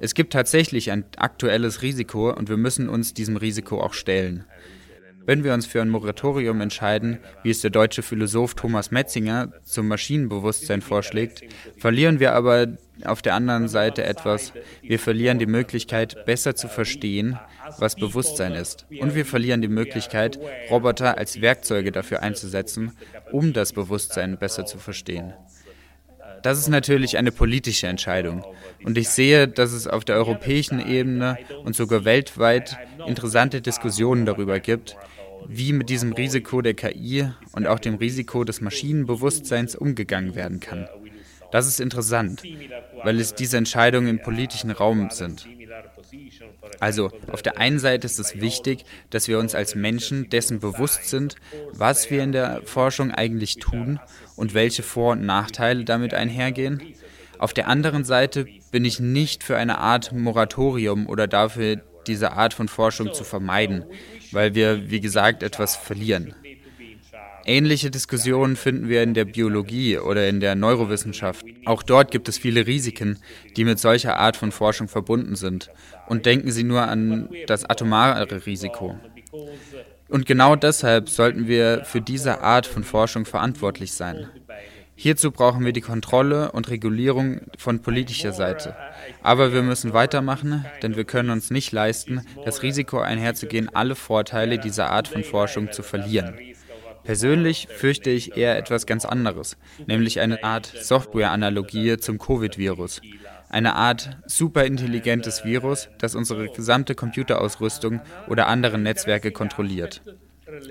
Es 0.04 0.12
gibt 0.12 0.34
tatsächlich 0.34 0.90
ein 0.90 1.06
aktuelles 1.16 1.80
Risiko 1.80 2.30
und 2.30 2.50
wir 2.50 2.58
müssen 2.58 2.90
uns 2.90 3.14
diesem 3.14 3.38
Risiko 3.38 3.80
auch 3.80 3.94
stellen. 3.94 4.44
Wenn 5.24 5.44
wir 5.44 5.54
uns 5.54 5.64
für 5.64 5.80
ein 5.80 5.88
Moratorium 5.88 6.60
entscheiden, 6.60 7.20
wie 7.42 7.48
es 7.48 7.62
der 7.62 7.70
deutsche 7.70 8.02
Philosoph 8.02 8.52
Thomas 8.52 8.90
Metzinger 8.90 9.54
zum 9.62 9.88
Maschinenbewusstsein 9.88 10.82
vorschlägt, 10.82 11.44
verlieren 11.78 12.20
wir 12.20 12.34
aber 12.34 12.76
auf 13.06 13.22
der 13.22 13.34
anderen 13.34 13.66
Seite 13.66 14.04
etwas. 14.04 14.52
Wir 14.82 14.98
verlieren 14.98 15.38
die 15.38 15.46
Möglichkeit, 15.46 16.26
besser 16.26 16.54
zu 16.54 16.68
verstehen, 16.68 17.38
was 17.78 17.96
Bewusstsein 17.96 18.52
ist. 18.52 18.84
Und 19.00 19.14
wir 19.14 19.24
verlieren 19.24 19.62
die 19.62 19.68
Möglichkeit, 19.68 20.38
Roboter 20.70 21.16
als 21.16 21.40
Werkzeuge 21.40 21.92
dafür 21.92 22.22
einzusetzen, 22.22 22.92
um 23.32 23.54
das 23.54 23.72
Bewusstsein 23.72 24.36
besser 24.36 24.66
zu 24.66 24.76
verstehen. 24.76 25.32
Das 26.44 26.58
ist 26.58 26.68
natürlich 26.68 27.16
eine 27.16 27.32
politische 27.32 27.86
Entscheidung. 27.86 28.44
Und 28.84 28.98
ich 28.98 29.08
sehe, 29.08 29.48
dass 29.48 29.72
es 29.72 29.86
auf 29.86 30.04
der 30.04 30.16
europäischen 30.16 30.78
Ebene 30.78 31.38
und 31.64 31.74
sogar 31.74 32.04
weltweit 32.04 32.76
interessante 33.06 33.62
Diskussionen 33.62 34.26
darüber 34.26 34.60
gibt, 34.60 34.94
wie 35.48 35.72
mit 35.72 35.88
diesem 35.88 36.12
Risiko 36.12 36.60
der 36.60 36.74
KI 36.74 37.30
und 37.52 37.66
auch 37.66 37.78
dem 37.78 37.94
Risiko 37.94 38.44
des 38.44 38.60
Maschinenbewusstseins 38.60 39.74
umgegangen 39.74 40.34
werden 40.34 40.60
kann. 40.60 40.86
Das 41.50 41.66
ist 41.66 41.80
interessant, 41.80 42.42
weil 43.02 43.20
es 43.20 43.34
diese 43.34 43.56
Entscheidungen 43.56 44.08
im 44.08 44.20
politischen 44.20 44.70
Raum 44.70 45.08
sind. 45.10 45.48
Also 46.78 47.10
auf 47.32 47.40
der 47.40 47.56
einen 47.56 47.78
Seite 47.78 48.06
ist 48.06 48.18
es 48.18 48.38
wichtig, 48.38 48.84
dass 49.08 49.28
wir 49.28 49.38
uns 49.38 49.54
als 49.54 49.74
Menschen 49.74 50.28
dessen 50.28 50.60
bewusst 50.60 51.08
sind, 51.08 51.36
was 51.72 52.10
wir 52.10 52.22
in 52.22 52.32
der 52.32 52.60
Forschung 52.66 53.12
eigentlich 53.12 53.56
tun 53.56 53.98
und 54.36 54.54
welche 54.54 54.82
Vor- 54.82 55.12
und 55.12 55.24
Nachteile 55.24 55.84
damit 55.84 56.14
einhergehen. 56.14 56.82
Auf 57.38 57.52
der 57.52 57.68
anderen 57.68 58.04
Seite 58.04 58.46
bin 58.70 58.84
ich 58.84 59.00
nicht 59.00 59.42
für 59.42 59.56
eine 59.56 59.78
Art 59.78 60.12
Moratorium 60.12 61.06
oder 61.06 61.26
dafür, 61.26 61.82
diese 62.06 62.32
Art 62.32 62.54
von 62.54 62.68
Forschung 62.68 63.14
zu 63.14 63.24
vermeiden, 63.24 63.84
weil 64.32 64.54
wir, 64.54 64.90
wie 64.90 65.00
gesagt, 65.00 65.42
etwas 65.42 65.76
verlieren. 65.76 66.34
Ähnliche 67.46 67.90
Diskussionen 67.90 68.56
finden 68.56 68.88
wir 68.88 69.02
in 69.02 69.12
der 69.12 69.26
Biologie 69.26 69.98
oder 69.98 70.28
in 70.28 70.40
der 70.40 70.54
Neurowissenschaft. 70.54 71.44
Auch 71.66 71.82
dort 71.82 72.10
gibt 72.10 72.28
es 72.28 72.38
viele 72.38 72.66
Risiken, 72.66 73.18
die 73.56 73.64
mit 73.64 73.78
solcher 73.78 74.16
Art 74.16 74.36
von 74.36 74.50
Forschung 74.50 74.88
verbunden 74.88 75.36
sind. 75.36 75.70
Und 76.06 76.24
denken 76.24 76.50
Sie 76.50 76.64
nur 76.64 76.82
an 76.82 77.28
das 77.46 77.64
atomare 77.68 78.46
Risiko. 78.46 78.98
Und 80.14 80.26
genau 80.26 80.54
deshalb 80.54 81.08
sollten 81.08 81.48
wir 81.48 81.84
für 81.84 82.00
diese 82.00 82.40
Art 82.40 82.68
von 82.68 82.84
Forschung 82.84 83.24
verantwortlich 83.24 83.94
sein. 83.94 84.28
Hierzu 84.94 85.32
brauchen 85.32 85.64
wir 85.64 85.72
die 85.72 85.80
Kontrolle 85.80 86.52
und 86.52 86.70
Regulierung 86.70 87.40
von 87.58 87.82
politischer 87.82 88.32
Seite. 88.32 88.76
Aber 89.24 89.52
wir 89.52 89.62
müssen 89.62 89.92
weitermachen, 89.92 90.64
denn 90.82 90.94
wir 90.94 91.02
können 91.02 91.30
uns 91.30 91.50
nicht 91.50 91.72
leisten, 91.72 92.24
das 92.44 92.62
Risiko 92.62 93.00
einherzugehen, 93.00 93.74
alle 93.74 93.96
Vorteile 93.96 94.58
dieser 94.58 94.88
Art 94.88 95.08
von 95.08 95.24
Forschung 95.24 95.72
zu 95.72 95.82
verlieren. 95.82 96.38
Persönlich 97.02 97.66
fürchte 97.68 98.10
ich 98.10 98.36
eher 98.36 98.56
etwas 98.56 98.86
ganz 98.86 99.04
anderes, 99.04 99.56
nämlich 99.88 100.20
eine 100.20 100.44
Art 100.44 100.66
Software-Analogie 100.80 101.96
zum 101.96 102.18
Covid-Virus. 102.18 103.00
Eine 103.54 103.76
Art 103.76 104.18
superintelligentes 104.26 105.44
Virus, 105.44 105.88
das 105.98 106.16
unsere 106.16 106.48
gesamte 106.48 106.96
Computerausrüstung 106.96 108.00
oder 108.26 108.48
andere 108.48 108.78
Netzwerke 108.78 109.30
kontrolliert. 109.30 110.02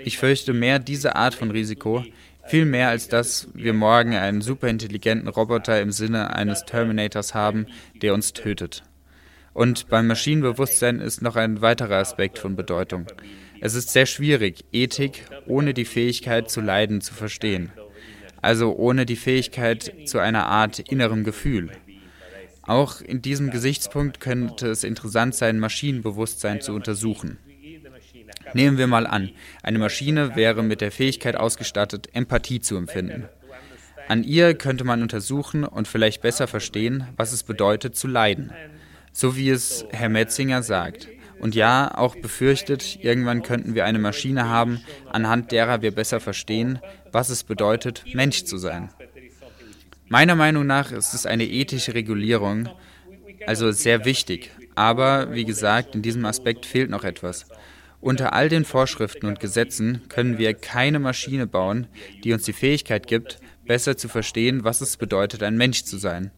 Ich 0.04 0.18
fürchte 0.18 0.52
mehr 0.52 0.80
diese 0.80 1.16
Art 1.16 1.34
von 1.34 1.50
Risiko, 1.50 2.04
viel 2.46 2.66
mehr 2.66 2.90
als 2.90 3.08
dass 3.08 3.48
wir 3.54 3.72
morgen 3.72 4.16
einen 4.16 4.42
superintelligenten 4.42 5.30
Roboter 5.30 5.80
im 5.80 5.94
Sinne 5.94 6.36
eines 6.36 6.66
Terminators 6.66 7.34
haben, 7.34 7.68
der 8.02 8.14
uns 8.14 8.34
tötet. 8.34 8.84
Und 9.54 9.88
beim 9.88 10.08
Maschinenbewusstsein 10.08 11.00
ist 11.00 11.22
noch 11.22 11.38
ein 11.38 11.62
weiterer 11.62 12.00
Aspekt 12.00 12.38
von 12.38 12.58
Bedeutung. 12.58 13.06
Es 13.62 13.76
ist 13.76 13.92
sehr 13.94 14.08
schwierig, 14.08 14.66
Ethik 14.74 15.24
ohne 15.48 15.74
die 15.74 15.86
Fähigkeit 15.86 16.52
zu 16.52 16.60
leiden 16.60 17.00
zu 17.00 17.14
verstehen. 17.14 17.72
Also 18.42 18.76
ohne 18.76 19.06
die 19.06 19.16
Fähigkeit 19.16 19.94
zu 20.04 20.20
einer 20.20 20.48
Art 20.48 20.80
innerem 20.80 21.24
Gefühl. 21.24 21.72
Auch 22.66 23.02
in 23.02 23.22
diesem 23.22 23.52
Gesichtspunkt 23.52 24.20
könnte 24.20 24.68
es 24.68 24.84
interessant 24.84 25.36
sein, 25.36 25.60
Maschinenbewusstsein 25.60 26.62
zu 26.62 26.74
untersuchen. 26.74 27.38
Nehmen 28.54 28.78
wir 28.78 28.88
mal 28.88 29.06
an, 29.06 29.32
eine 29.64 29.80
Maschine 29.80 30.36
wäre 30.36 30.64
mit 30.64 30.82
der 30.82 30.92
Fähigkeit 30.92 31.36
ausgestattet, 31.36 32.10
Empathie 32.14 32.62
zu 32.62 32.78
empfinden. 32.78 33.28
An 34.08 34.24
ihr 34.24 34.54
könnte 34.54 34.84
man 34.84 35.02
untersuchen 35.02 35.64
und 35.64 35.88
vielleicht 35.88 36.22
besser 36.22 36.48
verstehen, 36.48 37.08
was 37.16 37.32
es 37.32 37.44
bedeutet 37.44 37.96
zu 37.96 38.08
leiden. 38.08 38.52
So 39.12 39.36
wie 39.36 39.50
es 39.50 39.86
Herr 39.92 40.10
Metzinger 40.10 40.64
sagt 40.64 41.08
und 41.40 41.56
ja 41.56 41.96
auch 41.96 42.16
befürchtet, 42.16 43.00
irgendwann 43.02 43.44
könnten 43.44 43.76
wir 43.76 43.86
eine 43.86 44.00
Maschine 44.00 44.48
haben, 44.48 44.82
anhand 45.12 45.52
derer 45.52 45.82
wir 45.82 45.92
besser 45.92 46.20
verstehen, 46.20 46.80
was 47.12 47.30
es 47.30 47.44
bedeutet, 47.44 48.04
Mensch 48.14 48.44
zu 48.46 48.58
sein. 48.58 48.90
Meiner 50.14 50.36
Meinung 50.36 50.68
nach 50.68 50.92
ist 50.92 51.16
es 51.16 51.26
eine 51.26 51.44
ethische 51.44 51.96
Regulierung, 51.96 52.70
also 53.48 53.72
sehr 53.72 54.06
wichtig. 54.06 54.52
Aber 54.76 55.34
wie 55.34 55.44
gesagt, 55.44 55.96
in 55.96 56.04
diesem 56.04 56.24
Aspekt 56.26 56.68
fehlt 56.68 56.92
noch 56.92 57.04
etwas. 57.04 57.48
Unter 58.00 58.32
all 58.32 58.48
den 58.48 58.64
Vorschriften 58.64 59.26
und 59.26 59.40
Gesetzen 59.40 60.04
können 60.10 60.38
wir 60.38 60.54
keine 60.54 61.00
Maschine 61.00 61.48
bauen, 61.48 61.88
die 62.24 62.32
uns 62.32 62.44
die 62.44 62.54
Fähigkeit 62.54 63.08
gibt, 63.08 63.40
besser 63.66 63.98
zu 63.98 64.08
verstehen, 64.08 64.64
was 64.64 64.82
es 64.82 64.98
bedeutet, 64.98 65.42
ein 65.42 65.58
Mensch 65.58 65.84
zu 65.84 65.98
sein, 65.98 66.30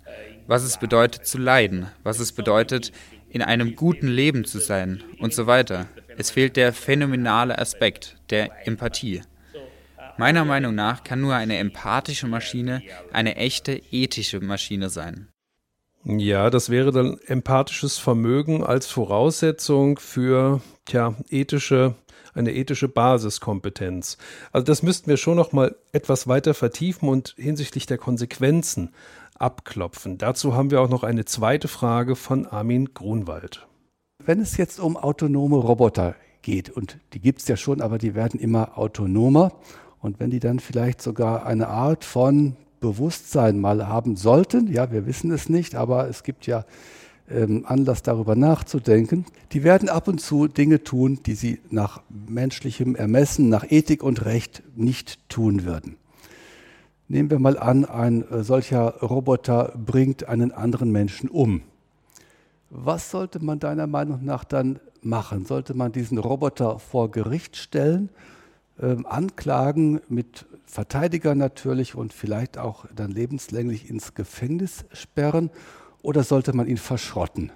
was 0.47 0.63
es 0.63 0.77
bedeutet 0.77 1.27
zu 1.27 1.37
leiden, 1.37 1.87
was 2.01 2.19
es 2.19 2.31
bedeutet, 2.31 2.93
in 3.29 3.41
einem 3.41 3.75
guten 3.75 4.07
Leben 4.07 4.45
zu 4.45 4.59
sein 4.59 5.03
und 5.19 5.33
so 5.33 5.47
weiter. 5.47 5.89
Es 6.15 6.31
fehlt 6.31 6.55
der 6.55 6.71
phänomenale 6.71 7.59
Aspekt 7.59 8.15
der 8.29 8.65
Empathie. 8.65 9.21
Meiner 10.17 10.45
Meinung 10.45 10.75
nach 10.75 11.03
kann 11.03 11.21
nur 11.21 11.35
eine 11.35 11.57
empathische 11.57 12.27
Maschine 12.27 12.81
eine 13.11 13.35
echte 13.35 13.81
ethische 13.91 14.39
Maschine 14.39 14.89
sein. 14.89 15.27
Ja, 16.05 16.49
das 16.49 16.69
wäre 16.69 16.91
dann 16.91 17.17
empathisches 17.25 17.97
Vermögen 17.97 18.63
als 18.63 18.87
Voraussetzung 18.87 19.97
für 19.99 20.61
tja, 20.85 21.15
ethische 21.29 21.95
eine 22.35 22.53
ethische 22.53 22.89
Basiskompetenz. 22.89 24.17
Also 24.51 24.65
das 24.65 24.83
müssten 24.83 25.09
wir 25.09 25.17
schon 25.17 25.37
noch 25.37 25.53
mal 25.53 25.75
etwas 25.93 26.27
weiter 26.27 26.53
vertiefen 26.53 27.09
und 27.09 27.33
hinsichtlich 27.37 27.85
der 27.85 27.97
Konsequenzen 27.97 28.93
abklopfen. 29.35 30.17
Dazu 30.17 30.53
haben 30.53 30.69
wir 30.69 30.81
auch 30.81 30.89
noch 30.89 31.03
eine 31.03 31.25
zweite 31.25 31.67
Frage 31.67 32.15
von 32.15 32.45
Armin 32.45 32.93
Grunwald. 32.93 33.67
Wenn 34.23 34.41
es 34.41 34.57
jetzt 34.57 34.79
um 34.79 34.97
autonome 34.97 35.57
Roboter 35.57 36.15
geht, 36.41 36.69
und 36.69 36.99
die 37.13 37.19
gibt 37.19 37.41
es 37.41 37.47
ja 37.47 37.57
schon, 37.57 37.81
aber 37.81 37.97
die 37.97 38.15
werden 38.15 38.39
immer 38.39 38.77
autonomer, 38.77 39.53
und 40.05 40.19
wenn 40.19 40.29
die 40.29 40.39
dann 40.39 40.59
vielleicht 40.59 41.01
sogar 41.01 41.47
eine 41.47 41.67
Art 41.67 42.05
von 42.05 42.55
Bewusstsein 42.79 43.59
mal 43.59 43.87
haben 43.87 44.15
sollten, 44.15 44.71
ja, 44.71 44.91
wir 44.91 45.07
wissen 45.07 45.31
es 45.31 45.49
nicht, 45.49 45.73
aber 45.73 46.07
es 46.07 46.21
gibt 46.21 46.45
ja 46.45 46.63
ähm, 47.27 47.65
Anlass 47.65 48.03
darüber 48.03 48.35
nachzudenken, 48.35 49.25
die 49.51 49.63
werden 49.63 49.89
ab 49.89 50.07
und 50.07 50.21
zu 50.21 50.47
Dinge 50.47 50.83
tun, 50.83 51.21
die 51.25 51.33
sie 51.33 51.59
nach 51.71 52.03
menschlichem 52.27 52.95
Ermessen, 52.95 53.49
nach 53.49 53.65
Ethik 53.67 54.03
und 54.03 54.25
Recht 54.25 54.61
nicht 54.75 55.27
tun 55.27 55.65
würden. 55.65 55.97
Nehmen 57.07 57.31
wir 57.31 57.39
mal 57.39 57.57
an, 57.57 57.83
ein 57.83 58.29
äh, 58.29 58.43
solcher 58.43 58.99
Roboter 59.01 59.73
bringt 59.75 60.29
einen 60.29 60.51
anderen 60.51 60.91
Menschen 60.91 61.29
um. 61.29 61.63
Was 62.69 63.09
sollte 63.09 63.43
man 63.43 63.57
deiner 63.57 63.87
Meinung 63.87 64.23
nach 64.23 64.43
dann 64.43 64.79
machen? 65.01 65.45
Sollte 65.45 65.73
man 65.73 65.91
diesen 65.91 66.19
Roboter 66.19 66.77
vor 66.77 67.09
Gericht 67.09 67.57
stellen, 67.57 68.09
anklagen 68.77 70.01
mit 70.09 70.45
Verteidiger 70.65 71.35
natürlich 71.35 71.95
und 71.95 72.11
vielleicht 72.13 72.57
auch 72.57 72.85
dann 72.93 73.11
lebenslänglich 73.11 73.89
ins 73.89 74.13
Gefängnis 74.13 74.85
sperren 74.91 75.49
oder 76.01 76.23
sollte 76.23 76.53
man 76.53 76.67
ihn 76.67 76.77
verschrotten? 76.77 77.51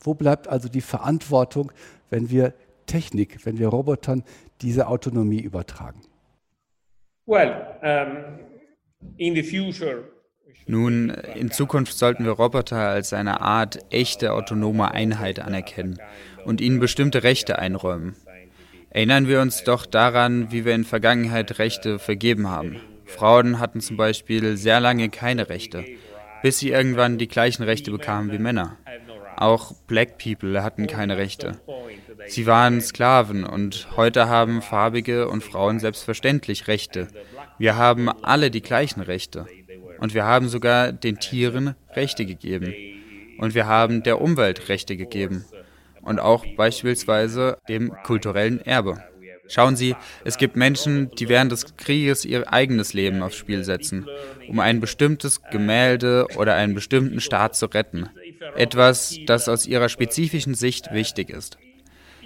Wo 0.00 0.14
bleibt 0.14 0.46
also 0.48 0.68
die 0.68 0.80
Verantwortung, 0.80 1.72
wenn 2.10 2.30
wir 2.30 2.54
Technik, 2.86 3.44
wenn 3.46 3.58
wir 3.58 3.68
Robotern 3.68 4.24
diese 4.60 4.88
Autonomie 4.88 5.40
übertragen? 5.40 6.02
Well, 7.26 7.66
um 9.00 9.28
nun, 10.66 11.10
in 11.10 11.50
Zukunft 11.50 11.96
sollten 11.96 12.24
wir 12.24 12.32
Roboter 12.32 12.76
als 12.76 13.12
eine 13.12 13.40
Art 13.40 13.78
echte 13.90 14.32
autonome 14.32 14.90
Einheit 14.90 15.40
anerkennen 15.40 15.98
und 16.44 16.60
ihnen 16.60 16.78
bestimmte 16.78 17.22
Rechte 17.22 17.58
einräumen. 17.58 18.16
Erinnern 18.90 19.28
wir 19.28 19.40
uns 19.40 19.64
doch 19.64 19.86
daran, 19.86 20.50
wie 20.50 20.64
wir 20.64 20.74
in 20.74 20.84
Vergangenheit 20.84 21.58
Rechte 21.58 21.98
vergeben 21.98 22.48
haben. 22.48 22.80
Frauen 23.04 23.58
hatten 23.58 23.80
zum 23.80 23.96
Beispiel 23.96 24.56
sehr 24.56 24.80
lange 24.80 25.08
keine 25.08 25.48
Rechte, 25.48 25.84
bis 26.42 26.58
sie 26.58 26.70
irgendwann 26.70 27.18
die 27.18 27.28
gleichen 27.28 27.62
Rechte 27.62 27.90
bekamen 27.90 28.32
wie 28.32 28.38
Männer. 28.38 28.76
Auch 29.36 29.72
Black 29.86 30.18
People 30.18 30.62
hatten 30.62 30.86
keine 30.86 31.16
Rechte. 31.16 31.60
Sie 32.26 32.46
waren 32.46 32.80
Sklaven 32.80 33.44
und 33.44 33.88
heute 33.96 34.28
haben 34.28 34.62
Farbige 34.62 35.28
und 35.28 35.44
Frauen 35.44 35.78
selbstverständlich 35.78 36.66
Rechte. 36.66 37.08
Wir 37.58 37.76
haben 37.76 38.08
alle 38.08 38.50
die 38.50 38.62
gleichen 38.62 39.00
Rechte. 39.00 39.46
Und 39.98 40.14
wir 40.14 40.24
haben 40.24 40.48
sogar 40.48 40.92
den 40.92 41.18
Tieren 41.18 41.74
Rechte 41.94 42.26
gegeben. 42.26 42.74
Und 43.38 43.54
wir 43.54 43.66
haben 43.66 44.02
der 44.02 44.20
Umwelt 44.20 44.68
Rechte 44.68 44.96
gegeben. 44.96 45.44
Und 46.02 46.20
auch 46.20 46.44
beispielsweise 46.56 47.58
dem 47.68 47.92
kulturellen 48.04 48.60
Erbe. 48.60 49.02
Schauen 49.48 49.76
Sie, 49.76 49.96
es 50.24 50.36
gibt 50.36 50.56
Menschen, 50.56 51.10
die 51.12 51.28
während 51.28 51.50
des 51.52 51.76
Krieges 51.76 52.24
ihr 52.24 52.52
eigenes 52.52 52.92
Leben 52.92 53.22
aufs 53.22 53.36
Spiel 53.36 53.64
setzen, 53.64 54.06
um 54.46 54.60
ein 54.60 54.80
bestimmtes 54.80 55.40
Gemälde 55.50 56.26
oder 56.36 56.54
einen 56.54 56.74
bestimmten 56.74 57.20
Staat 57.20 57.56
zu 57.56 57.66
retten. 57.66 58.10
Etwas, 58.56 59.18
das 59.26 59.48
aus 59.48 59.66
ihrer 59.66 59.88
spezifischen 59.88 60.54
Sicht 60.54 60.92
wichtig 60.92 61.30
ist. 61.30 61.58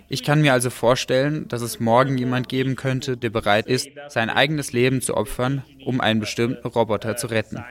Ich 0.09 0.25
kann 0.25 0.43
mir 0.43 0.53
also 0.53 0.69
vorstellen, 0.69 1.49
dass 1.49 1.63
es 1.63 1.81
morgen 1.81 2.19
jemand 2.19 2.49
geben 2.49 2.77
könnte, 2.77 3.17
der 3.17 3.31
bereit 3.31 3.67
ist, 3.67 3.89
sein 4.09 4.29
eigenes 4.29 4.73
Leben 4.73 5.01
zu 5.01 5.17
opfern, 5.17 5.65
um 5.87 6.01
einen 6.01 6.21
bestimmten 6.21 6.67
Roboter 6.67 7.17
zu 7.17 7.29
retten. 7.29 7.65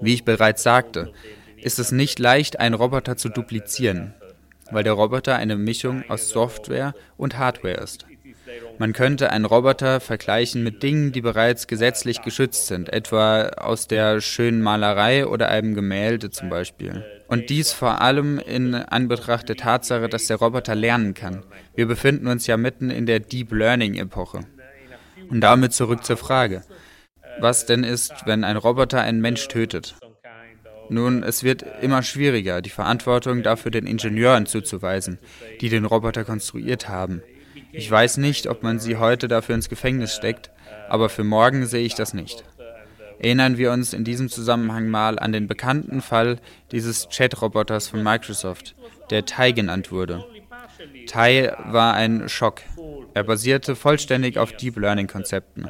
Wie 0.00 0.14
ich 0.14 0.24
bereits 0.24 0.62
sagte, 0.62 1.12
ist 1.64 1.78
es 1.78 1.90
nicht 1.92 2.18
leicht, 2.18 2.60
einen 2.60 2.74
Roboter 2.74 3.16
zu 3.16 3.28
duplizieren 3.28 4.14
weil 4.70 4.84
der 4.84 4.94
Roboter 4.94 5.36
eine 5.36 5.56
Mischung 5.56 6.04
aus 6.08 6.28
Software 6.28 6.94
und 7.16 7.38
Hardware 7.38 7.76
ist. 7.76 8.06
Man 8.78 8.92
könnte 8.92 9.30
einen 9.30 9.44
Roboter 9.44 10.00
vergleichen 10.00 10.62
mit 10.62 10.82
Dingen, 10.82 11.12
die 11.12 11.20
bereits 11.20 11.66
gesetzlich 11.66 12.22
geschützt 12.22 12.66
sind, 12.66 12.92
etwa 12.92 13.48
aus 13.48 13.86
der 13.88 14.20
schönen 14.20 14.62
Malerei 14.62 15.26
oder 15.26 15.48
einem 15.48 15.74
Gemälde 15.74 16.30
zum 16.30 16.50
Beispiel. 16.50 17.04
Und 17.28 17.50
dies 17.50 17.72
vor 17.72 18.00
allem 18.00 18.38
in 18.38 18.74
Anbetracht 18.74 19.48
der 19.48 19.56
Tatsache, 19.56 20.08
dass 20.08 20.26
der 20.26 20.36
Roboter 20.36 20.74
lernen 20.74 21.14
kann. 21.14 21.42
Wir 21.74 21.86
befinden 21.86 22.26
uns 22.26 22.46
ja 22.46 22.56
mitten 22.56 22.90
in 22.90 23.06
der 23.06 23.20
Deep 23.20 23.52
Learning-Epoche. 23.52 24.40
Und 25.30 25.40
damit 25.40 25.72
zurück 25.72 26.04
zur 26.04 26.16
Frage. 26.16 26.62
Was 27.40 27.66
denn 27.66 27.82
ist, 27.82 28.12
wenn 28.26 28.44
ein 28.44 28.56
Roboter 28.56 29.00
einen 29.00 29.20
Mensch 29.20 29.48
tötet? 29.48 29.96
Nun, 30.88 31.22
es 31.22 31.42
wird 31.42 31.64
immer 31.82 32.02
schwieriger, 32.02 32.62
die 32.62 32.70
Verantwortung 32.70 33.42
dafür 33.42 33.70
den 33.70 33.86
Ingenieuren 33.86 34.46
zuzuweisen, 34.46 35.18
die 35.60 35.68
den 35.68 35.84
Roboter 35.84 36.24
konstruiert 36.24 36.88
haben. 36.88 37.22
Ich 37.72 37.90
weiß 37.90 38.18
nicht, 38.18 38.46
ob 38.48 38.62
man 38.62 38.78
sie 38.78 38.96
heute 38.96 39.28
dafür 39.28 39.54
ins 39.54 39.68
Gefängnis 39.68 40.14
steckt, 40.14 40.50
aber 40.88 41.08
für 41.08 41.24
morgen 41.24 41.66
sehe 41.66 41.84
ich 41.84 41.94
das 41.94 42.14
nicht. 42.14 42.44
Erinnern 43.18 43.58
wir 43.58 43.72
uns 43.72 43.92
in 43.92 44.04
diesem 44.04 44.28
Zusammenhang 44.28 44.88
mal 44.88 45.18
an 45.18 45.32
den 45.32 45.46
bekannten 45.46 46.02
Fall 46.02 46.38
dieses 46.72 47.08
Chat-Roboters 47.08 47.88
von 47.88 48.02
Microsoft, 48.02 48.74
der 49.10 49.24
Tai 49.24 49.52
genannt 49.52 49.90
wurde. 49.90 50.24
Tai 51.06 51.52
war 51.66 51.94
ein 51.94 52.28
Schock. 52.28 52.62
Er 53.14 53.24
basierte 53.24 53.76
vollständig 53.76 54.38
auf 54.38 54.52
Deep 54.52 54.76
Learning-Konzepten 54.76 55.68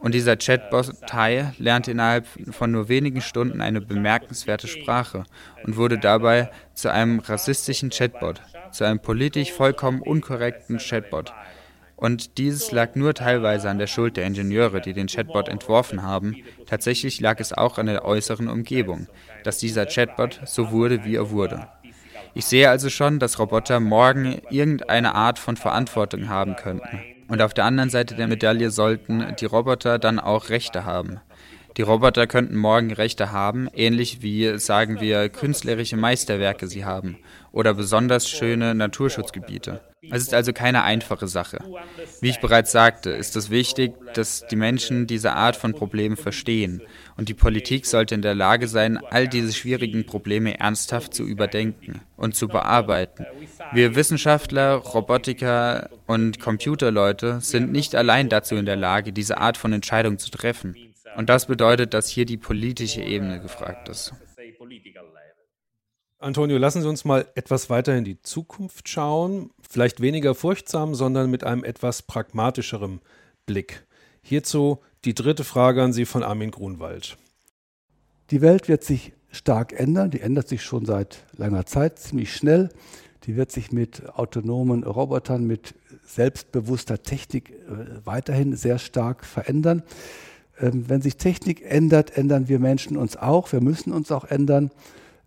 und 0.00 0.14
dieser 0.14 0.36
Chatbot 0.36 0.92
Tai 1.06 1.52
lernte 1.58 1.90
innerhalb 1.90 2.26
von 2.50 2.70
nur 2.70 2.88
wenigen 2.88 3.20
Stunden 3.20 3.60
eine 3.60 3.80
bemerkenswerte 3.80 4.68
Sprache 4.68 5.24
und 5.64 5.76
wurde 5.76 5.98
dabei 5.98 6.50
zu 6.74 6.90
einem 6.90 7.18
rassistischen 7.18 7.90
Chatbot, 7.90 8.40
zu 8.70 8.84
einem 8.84 9.00
politisch 9.00 9.52
vollkommen 9.52 10.00
unkorrekten 10.00 10.78
Chatbot. 10.78 11.32
Und 11.96 12.38
dieses 12.38 12.70
lag 12.70 12.94
nur 12.94 13.12
teilweise 13.12 13.68
an 13.68 13.78
der 13.78 13.88
Schuld 13.88 14.16
der 14.16 14.24
Ingenieure, 14.24 14.80
die 14.80 14.92
den 14.92 15.08
Chatbot 15.08 15.48
entworfen 15.48 16.02
haben. 16.04 16.36
Tatsächlich 16.66 17.20
lag 17.20 17.40
es 17.40 17.52
auch 17.52 17.76
an 17.76 17.86
der 17.86 18.04
äußeren 18.04 18.48
Umgebung, 18.48 19.08
dass 19.42 19.58
dieser 19.58 19.84
Chatbot 19.86 20.40
so 20.44 20.70
wurde, 20.70 21.04
wie 21.04 21.16
er 21.16 21.30
wurde. 21.30 21.66
Ich 22.34 22.44
sehe 22.44 22.70
also 22.70 22.88
schon, 22.88 23.18
dass 23.18 23.40
Roboter 23.40 23.80
morgen 23.80 24.40
irgendeine 24.48 25.16
Art 25.16 25.40
von 25.40 25.56
Verantwortung 25.56 26.28
haben 26.28 26.54
könnten. 26.54 27.00
Und 27.28 27.42
auf 27.42 27.54
der 27.54 27.66
anderen 27.66 27.90
Seite 27.90 28.14
der 28.14 28.26
Medaille 28.26 28.70
sollten 28.70 29.36
die 29.38 29.44
Roboter 29.44 29.98
dann 29.98 30.18
auch 30.18 30.48
Rechte 30.48 30.84
haben. 30.84 31.20
Die 31.78 31.82
Roboter 31.82 32.26
könnten 32.26 32.56
morgen 32.56 32.92
Rechte 32.92 33.30
haben, 33.30 33.68
ähnlich 33.72 34.20
wie, 34.20 34.58
sagen 34.58 35.00
wir, 35.00 35.28
künstlerische 35.28 35.96
Meisterwerke 35.96 36.66
sie 36.66 36.84
haben 36.84 37.18
oder 37.52 37.72
besonders 37.72 38.28
schöne 38.28 38.74
Naturschutzgebiete. 38.74 39.80
Es 40.10 40.22
ist 40.22 40.34
also 40.34 40.52
keine 40.52 40.82
einfache 40.82 41.28
Sache. 41.28 41.58
Wie 42.20 42.30
ich 42.30 42.40
bereits 42.40 42.72
sagte, 42.72 43.10
ist 43.10 43.36
es 43.36 43.50
wichtig, 43.50 43.92
dass 44.14 44.44
die 44.50 44.56
Menschen 44.56 45.06
diese 45.06 45.34
Art 45.34 45.54
von 45.54 45.72
Problemen 45.72 46.16
verstehen 46.16 46.82
und 47.16 47.28
die 47.28 47.34
Politik 47.34 47.86
sollte 47.86 48.16
in 48.16 48.22
der 48.22 48.34
Lage 48.34 48.66
sein, 48.66 48.98
all 49.10 49.28
diese 49.28 49.52
schwierigen 49.52 50.04
Probleme 50.04 50.58
ernsthaft 50.58 51.14
zu 51.14 51.22
überdenken 51.22 52.00
und 52.16 52.34
zu 52.34 52.48
bearbeiten. 52.48 53.24
Wir 53.72 53.94
Wissenschaftler, 53.94 54.74
Robotiker 54.74 55.90
und 56.08 56.40
Computerleute 56.40 57.40
sind 57.40 57.70
nicht 57.70 57.94
allein 57.94 58.28
dazu 58.28 58.56
in 58.56 58.66
der 58.66 58.76
Lage, 58.76 59.12
diese 59.12 59.38
Art 59.38 59.56
von 59.56 59.72
Entscheidung 59.72 60.18
zu 60.18 60.30
treffen. 60.30 60.74
Und 61.18 61.28
das 61.28 61.46
bedeutet, 61.46 61.94
dass 61.94 62.06
hier 62.06 62.26
die 62.26 62.36
politische 62.36 63.02
Ebene 63.02 63.40
gefragt 63.40 63.88
ist. 63.88 64.12
Antonio, 66.20 66.58
lassen 66.58 66.80
Sie 66.80 66.88
uns 66.88 67.04
mal 67.04 67.26
etwas 67.34 67.68
weiter 67.68 67.96
in 67.96 68.04
die 68.04 68.22
Zukunft 68.22 68.88
schauen. 68.88 69.50
Vielleicht 69.68 70.00
weniger 70.00 70.36
furchtsam, 70.36 70.94
sondern 70.94 71.28
mit 71.28 71.42
einem 71.42 71.64
etwas 71.64 72.02
pragmatischerem 72.02 73.00
Blick. 73.46 73.84
Hierzu 74.22 74.78
die 75.04 75.12
dritte 75.12 75.42
Frage 75.42 75.82
an 75.82 75.92
Sie 75.92 76.04
von 76.04 76.22
Armin 76.22 76.52
Grunwald. 76.52 77.18
Die 78.30 78.40
Welt 78.40 78.68
wird 78.68 78.84
sich 78.84 79.12
stark 79.32 79.72
ändern. 79.72 80.12
Die 80.12 80.20
ändert 80.20 80.46
sich 80.46 80.62
schon 80.62 80.86
seit 80.86 81.24
langer 81.36 81.66
Zeit 81.66 81.98
ziemlich 81.98 82.32
schnell. 82.32 82.68
Die 83.24 83.34
wird 83.34 83.50
sich 83.50 83.72
mit 83.72 84.08
autonomen 84.08 84.84
Robotern, 84.84 85.48
mit 85.48 85.74
selbstbewusster 86.06 87.02
Technik 87.02 87.50
äh, 87.50 88.06
weiterhin 88.06 88.54
sehr 88.54 88.78
stark 88.78 89.24
verändern. 89.24 89.82
Ähm, 90.60 90.88
wenn 90.88 91.02
sich 91.02 91.16
Technik 91.16 91.62
ändert, 91.64 92.16
ändern 92.16 92.48
wir 92.48 92.58
Menschen 92.58 92.96
uns 92.96 93.16
auch. 93.16 93.52
Wir 93.52 93.60
müssen 93.60 93.92
uns 93.92 94.10
auch 94.10 94.24
ändern. 94.24 94.70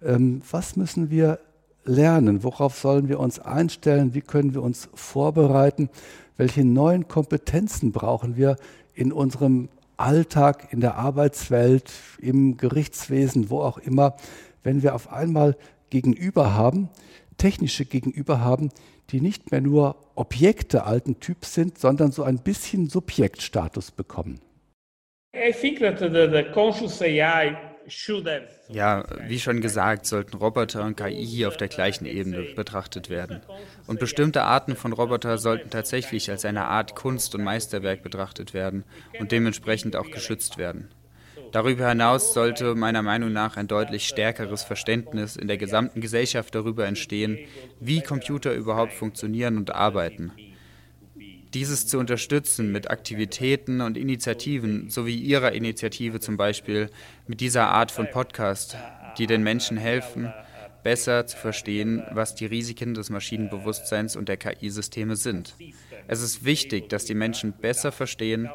Ähm, 0.01 0.41
was 0.49 0.75
müssen 0.75 1.09
wir 1.09 1.39
lernen? 1.85 2.43
Worauf 2.43 2.77
sollen 2.77 3.07
wir 3.07 3.19
uns 3.19 3.39
einstellen? 3.39 4.13
Wie 4.13 4.21
können 4.21 4.53
wir 4.53 4.61
uns 4.61 4.89
vorbereiten? 4.93 5.89
Welche 6.37 6.65
neuen 6.65 7.07
Kompetenzen 7.07 7.91
brauchen 7.91 8.35
wir 8.35 8.55
in 8.93 9.11
unserem 9.11 9.69
Alltag, 9.97 10.67
in 10.71 10.81
der 10.81 10.95
Arbeitswelt, 10.95 11.91
im 12.19 12.57
Gerichtswesen, 12.57 13.49
wo 13.49 13.61
auch 13.61 13.77
immer, 13.77 14.15
wenn 14.63 14.81
wir 14.81 14.95
auf 14.95 15.11
einmal 15.11 15.55
Gegenüber 15.89 16.55
haben, 16.55 16.89
technische 17.37 17.85
Gegenüber 17.85 18.39
haben, 18.39 18.69
die 19.11 19.21
nicht 19.21 19.51
mehr 19.51 19.61
nur 19.61 19.95
Objekte 20.15 20.85
alten 20.85 21.19
Typs 21.19 21.53
sind, 21.53 21.77
sondern 21.77 22.11
so 22.11 22.23
ein 22.23 22.39
bisschen 22.39 22.89
Subjektstatus 22.89 23.91
bekommen. 23.91 24.39
Ja, 28.67 29.05
wie 29.27 29.39
schon 29.39 29.61
gesagt, 29.61 30.05
sollten 30.05 30.35
Roboter 30.35 30.83
und 30.83 30.97
KI 30.97 31.25
hier 31.25 31.47
auf 31.47 31.55
der 31.55 31.69
gleichen 31.69 32.05
Ebene 32.05 32.53
betrachtet 32.53 33.09
werden. 33.09 33.41
Und 33.87 33.99
bestimmte 33.99 34.43
Arten 34.43 34.75
von 34.75 34.91
Roboter 34.91 35.37
sollten 35.37 35.69
tatsächlich 35.69 36.29
als 36.29 36.43
eine 36.43 36.65
Art 36.65 36.95
Kunst 36.95 37.33
und 37.33 37.45
Meisterwerk 37.45 38.03
betrachtet 38.03 38.53
werden 38.53 38.83
und 39.19 39.31
dementsprechend 39.31 39.95
auch 39.95 40.11
geschützt 40.11 40.57
werden. 40.57 40.89
Darüber 41.53 41.87
hinaus 41.87 42.33
sollte 42.33 42.75
meiner 42.75 43.01
Meinung 43.01 43.31
nach 43.31 43.55
ein 43.55 43.69
deutlich 43.69 44.07
stärkeres 44.07 44.63
Verständnis 44.63 45.37
in 45.37 45.47
der 45.47 45.57
gesamten 45.57 46.01
Gesellschaft 46.01 46.53
darüber 46.55 46.85
entstehen, 46.87 47.39
wie 47.79 48.01
Computer 48.01 48.53
überhaupt 48.53 48.93
funktionieren 48.93 49.57
und 49.57 49.73
arbeiten 49.73 50.33
dieses 51.53 51.87
zu 51.87 51.99
unterstützen 51.99 52.71
mit 52.71 52.89
Aktivitäten 52.89 53.81
und 53.81 53.97
Initiativen, 53.97 54.89
so 54.89 55.05
wie 55.05 55.17
Ihrer 55.17 55.51
Initiative 55.51 56.19
zum 56.19 56.37
Beispiel, 56.37 56.89
mit 57.27 57.41
dieser 57.41 57.69
Art 57.69 57.91
von 57.91 58.09
Podcast, 58.09 58.77
die 59.17 59.27
den 59.27 59.43
Menschen 59.43 59.77
helfen, 59.77 60.33
besser 60.83 61.27
zu 61.27 61.37
verstehen, 61.37 62.03
was 62.11 62.35
die 62.35 62.45
Risiken 62.45 62.93
des 62.93 63.09
Maschinenbewusstseins 63.09 64.15
und 64.15 64.29
der 64.29 64.37
KI-Systeme 64.37 65.15
sind. 65.15 65.55
Es 66.07 66.21
ist 66.21 66.43
wichtig, 66.43 66.89
dass 66.89 67.05
die 67.05 67.13
Menschen 67.13 67.53
besser 67.53 67.91
verstehen, 67.91 68.49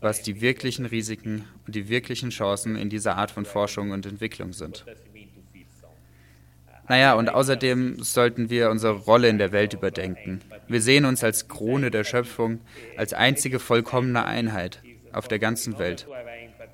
was 0.00 0.22
die 0.22 0.40
wirklichen 0.40 0.86
Risiken 0.86 1.44
und 1.66 1.74
die 1.74 1.88
wirklichen 1.88 2.30
Chancen 2.30 2.76
in 2.76 2.90
dieser 2.90 3.16
Art 3.16 3.30
von 3.30 3.44
Forschung 3.44 3.90
und 3.90 4.06
Entwicklung 4.06 4.52
sind. 4.52 4.84
Naja, 6.88 7.14
und 7.14 7.30
außerdem 7.30 8.02
sollten 8.02 8.50
wir 8.50 8.70
unsere 8.70 8.92
Rolle 8.94 9.28
in 9.28 9.38
der 9.38 9.52
Welt 9.52 9.72
überdenken. 9.72 10.40
Wir 10.68 10.82
sehen 10.82 11.04
uns 11.04 11.24
als 11.24 11.48
Krone 11.48 11.90
der 11.90 12.04
Schöpfung, 12.04 12.60
als 12.96 13.14
einzige 13.14 13.58
vollkommene 13.58 14.24
Einheit 14.24 14.82
auf 15.12 15.28
der 15.28 15.38
ganzen 15.38 15.78
Welt. 15.78 16.06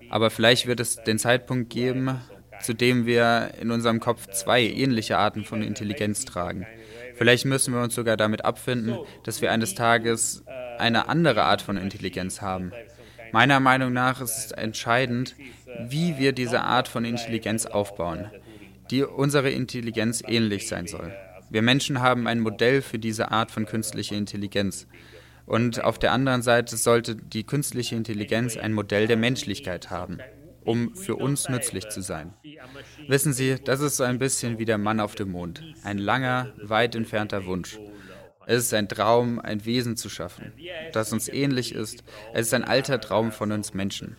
Aber 0.08 0.30
vielleicht 0.30 0.66
wird 0.66 0.80
es 0.80 0.96
den 0.96 1.18
Zeitpunkt 1.18 1.70
geben, 1.70 2.20
zu 2.60 2.74
dem 2.74 3.06
wir 3.06 3.52
in 3.60 3.70
unserem 3.70 4.00
Kopf 4.00 4.26
zwei 4.28 4.62
ähnliche 4.62 5.16
Arten 5.16 5.44
von 5.44 5.62
Intelligenz 5.62 6.24
tragen. 6.24 6.66
Vielleicht 7.14 7.44
müssen 7.44 7.72
wir 7.72 7.82
uns 7.82 7.94
sogar 7.94 8.16
damit 8.16 8.44
abfinden, 8.44 8.98
dass 9.24 9.40
wir 9.40 9.52
eines 9.52 9.74
Tages 9.74 10.44
eine 10.78 11.08
andere 11.08 11.44
Art 11.44 11.62
von 11.62 11.76
Intelligenz 11.76 12.40
haben. 12.40 12.72
Meiner 13.32 13.60
Meinung 13.60 13.92
nach 13.92 14.20
ist 14.20 14.38
es 14.38 14.52
entscheidend, 14.52 15.36
wie 15.78 16.18
wir 16.18 16.32
diese 16.32 16.62
Art 16.62 16.88
von 16.88 17.04
Intelligenz 17.04 17.64
aufbauen 17.66 18.30
die 18.90 19.04
unserer 19.04 19.50
Intelligenz 19.50 20.22
ähnlich 20.26 20.68
sein 20.68 20.86
soll. 20.86 21.12
Wir 21.50 21.62
Menschen 21.62 22.00
haben 22.00 22.26
ein 22.26 22.40
Modell 22.40 22.82
für 22.82 22.98
diese 22.98 23.30
Art 23.30 23.50
von 23.50 23.66
künstlicher 23.66 24.16
Intelligenz. 24.16 24.86
Und 25.46 25.82
auf 25.82 25.98
der 25.98 26.12
anderen 26.12 26.42
Seite 26.42 26.76
sollte 26.76 27.16
die 27.16 27.44
künstliche 27.44 27.96
Intelligenz 27.96 28.56
ein 28.56 28.72
Modell 28.72 29.08
der 29.08 29.16
Menschlichkeit 29.16 29.90
haben, 29.90 30.18
um 30.64 30.94
für 30.94 31.16
uns 31.16 31.48
nützlich 31.48 31.88
zu 31.88 32.02
sein. 32.02 32.34
Wissen 33.08 33.32
Sie, 33.32 33.56
das 33.64 33.80
ist 33.80 33.96
so 33.96 34.04
ein 34.04 34.20
bisschen 34.20 34.58
wie 34.60 34.64
der 34.64 34.78
Mann 34.78 35.00
auf 35.00 35.16
dem 35.16 35.32
Mond. 35.32 35.64
Ein 35.82 35.98
langer, 35.98 36.52
weit 36.62 36.94
entfernter 36.94 37.46
Wunsch. 37.46 37.80
Es 38.46 38.64
ist 38.64 38.74
ein 38.74 38.88
Traum, 38.88 39.38
ein 39.38 39.64
Wesen 39.64 39.96
zu 39.96 40.08
schaffen, 40.08 40.52
das 40.92 41.12
uns 41.12 41.28
ähnlich 41.28 41.74
ist. 41.74 42.04
Es 42.32 42.46
ist 42.46 42.54
ein 42.54 42.64
alter 42.64 43.00
Traum 43.00 43.32
von 43.32 43.52
uns 43.52 43.74
Menschen. 43.74 44.16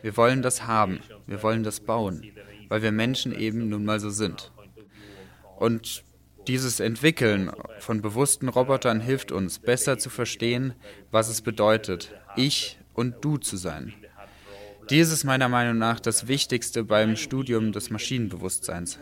Wir 0.00 0.16
wollen 0.16 0.42
das 0.42 0.66
haben, 0.66 1.00
wir 1.26 1.42
wollen 1.42 1.62
das 1.62 1.80
bauen, 1.80 2.22
weil 2.72 2.80
wir 2.80 2.90
Menschen 2.90 3.38
eben 3.38 3.68
nun 3.68 3.84
mal 3.84 4.00
so 4.00 4.08
sind. 4.08 4.50
Und 5.58 6.04
dieses 6.46 6.80
Entwickeln 6.80 7.52
von 7.80 8.00
bewussten 8.00 8.48
Robotern 8.48 8.98
hilft 8.98 9.30
uns, 9.30 9.58
besser 9.58 9.98
zu 9.98 10.08
verstehen, 10.08 10.72
was 11.10 11.28
es 11.28 11.42
bedeutet, 11.42 12.14
ich 12.34 12.78
und 12.94 13.22
du 13.22 13.36
zu 13.36 13.58
sein. 13.58 13.92
Dies 14.88 15.12
ist 15.12 15.24
meiner 15.24 15.50
Meinung 15.50 15.76
nach 15.76 16.00
das 16.00 16.28
Wichtigste 16.28 16.82
beim 16.82 17.16
Studium 17.16 17.72
des 17.72 17.90
Maschinenbewusstseins. 17.90 18.98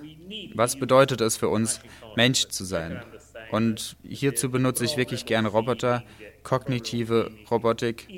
Was 0.55 0.75
bedeutet 0.75 1.21
es 1.21 1.37
für 1.37 1.49
uns, 1.49 1.79
Mensch 2.17 2.49
zu 2.49 2.65
sein? 2.65 3.05
Und 3.53 3.95
hierzu 4.03 4.51
benutze 4.51 4.85
ich 4.85 4.97
wirklich 4.97 5.27
gerne 5.27 5.47
Roboter, 5.47 6.03
kognitive 6.43 7.31
Robotik, 7.49 8.09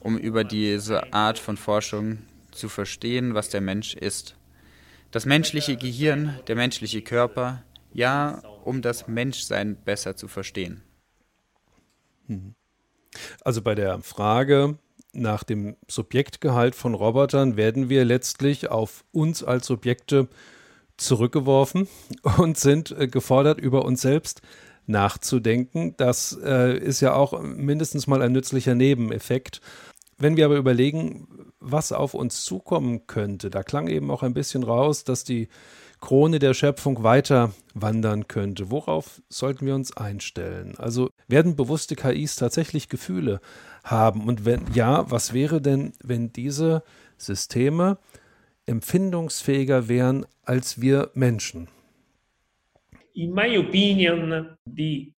um 0.00 0.18
über 0.18 0.42
diese 0.42 1.12
Art 1.12 1.38
von 1.38 1.56
Forschung 1.56 2.18
zu 2.50 2.68
verstehen, 2.68 3.34
was 3.34 3.50
der 3.50 3.60
Mensch 3.60 3.94
ist. 3.94 4.34
Das 5.10 5.26
menschliche 5.26 5.76
Gehirn, 5.76 6.40
der 6.46 6.56
menschliche 6.56 7.02
Körper, 7.02 7.62
ja, 7.92 8.42
um 8.64 8.82
das 8.82 9.08
Menschsein 9.08 9.76
besser 9.76 10.16
zu 10.16 10.28
verstehen. 10.28 10.82
Mhm. 12.26 12.54
Also 13.42 13.62
bei 13.62 13.74
der 13.74 14.00
Frage 14.00 14.78
nach 15.12 15.44
dem 15.44 15.76
Subjektgehalt 15.88 16.74
von 16.74 16.94
Robotern 16.94 17.56
werden 17.56 17.88
wir 17.88 18.04
letztlich 18.04 18.68
auf 18.68 19.04
uns 19.12 19.42
als 19.42 19.66
Subjekte 19.66 20.28
zurückgeworfen 20.96 21.88
und 22.38 22.58
sind 22.58 22.90
äh, 22.90 23.08
gefordert, 23.08 23.60
über 23.60 23.84
uns 23.84 24.02
selbst 24.02 24.42
nachzudenken. 24.86 25.94
Das 25.96 26.38
äh, 26.44 26.76
ist 26.76 27.00
ja 27.00 27.14
auch 27.14 27.40
mindestens 27.42 28.06
mal 28.06 28.22
ein 28.22 28.32
nützlicher 28.32 28.74
Nebeneffekt. 28.74 29.60
Wenn 30.18 30.36
wir 30.36 30.46
aber 30.46 30.56
überlegen, 30.56 31.52
was 31.60 31.92
auf 31.92 32.14
uns 32.14 32.44
zukommen 32.44 33.06
könnte, 33.06 33.50
da 33.50 33.62
klang 33.62 33.88
eben 33.88 34.10
auch 34.10 34.22
ein 34.22 34.34
bisschen 34.34 34.62
raus, 34.62 35.04
dass 35.04 35.24
die 35.24 35.48
Krone 36.00 36.38
der 36.38 36.54
Schöpfung 36.54 37.02
weiter 37.02 37.52
wandern 37.74 38.28
könnte. 38.28 38.70
Worauf 38.70 39.22
sollten 39.28 39.66
wir 39.66 39.74
uns 39.74 39.96
einstellen? 39.96 40.74
Also 40.78 41.10
werden 41.28 41.56
bewusste 41.56 41.96
KIs 41.96 42.36
tatsächlich 42.36 42.88
Gefühle 42.88 43.40
haben? 43.84 44.26
Und 44.26 44.44
wenn 44.44 44.62
ja, 44.72 45.10
was 45.10 45.32
wäre 45.32 45.60
denn, 45.60 45.92
wenn 46.02 46.32
diese 46.32 46.82
Systeme 47.18 47.98
empfindungsfähiger 48.66 49.88
wären 49.88 50.26
als 50.42 50.80
wir 50.80 51.10
Menschen? 51.14 51.68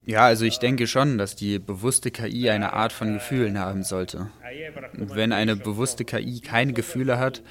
Ja, 0.07 0.27
also 0.27 0.45
ich 0.45 0.59
denke 0.59 0.87
schon, 0.87 1.19
dass 1.19 1.35
die 1.35 1.59
bewusste 1.59 2.13
KI 2.13 2.49
eine 2.49 2.73
Art 2.73 2.93
von 2.93 3.15
Gefühlen 3.15 3.59
haben 3.59 3.83
sollte. 3.83 4.31
Wenn 4.93 5.33
eine 5.33 5.57
bewusste 5.57 6.05
KI 6.05 6.41
keine 6.41 6.75
Gefühle 6.75 7.19
hat, 7.19 7.43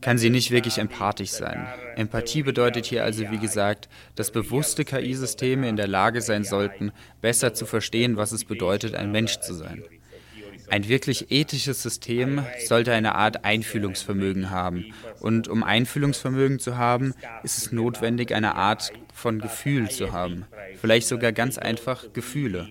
kann 0.00 0.18
sie 0.18 0.30
nicht 0.30 0.50
wirklich 0.50 0.78
empathisch 0.78 1.30
sein. 1.30 1.68
Empathie 1.94 2.42
bedeutet 2.42 2.86
hier 2.86 3.04
also, 3.04 3.30
wie 3.30 3.38
gesagt, 3.38 3.88
dass 4.16 4.32
bewusste 4.32 4.84
KI-Systeme 4.84 5.68
in 5.68 5.76
der 5.76 5.86
Lage 5.86 6.20
sein 6.20 6.42
sollten, 6.42 6.90
besser 7.20 7.54
zu 7.54 7.64
verstehen, 7.64 8.16
was 8.16 8.32
es 8.32 8.44
bedeutet, 8.44 8.96
ein 8.96 9.12
Mensch 9.12 9.38
zu 9.38 9.54
sein. 9.54 9.84
Ein 10.68 10.88
wirklich 10.88 11.30
ethisches 11.30 11.82
System 11.82 12.44
sollte 12.66 12.92
eine 12.92 13.14
Art 13.14 13.44
Einfühlungsvermögen 13.44 14.50
haben. 14.50 14.86
Und 15.22 15.46
um 15.46 15.62
Einfühlungsvermögen 15.62 16.58
zu 16.58 16.76
haben, 16.76 17.14
ist 17.44 17.56
es 17.56 17.70
notwendig, 17.70 18.34
eine 18.34 18.56
Art 18.56 18.92
von 19.14 19.38
Gefühl 19.38 19.88
zu 19.88 20.12
haben. 20.12 20.46
Vielleicht 20.80 21.06
sogar 21.06 21.30
ganz 21.30 21.58
einfach 21.58 22.12
Gefühle. 22.12 22.68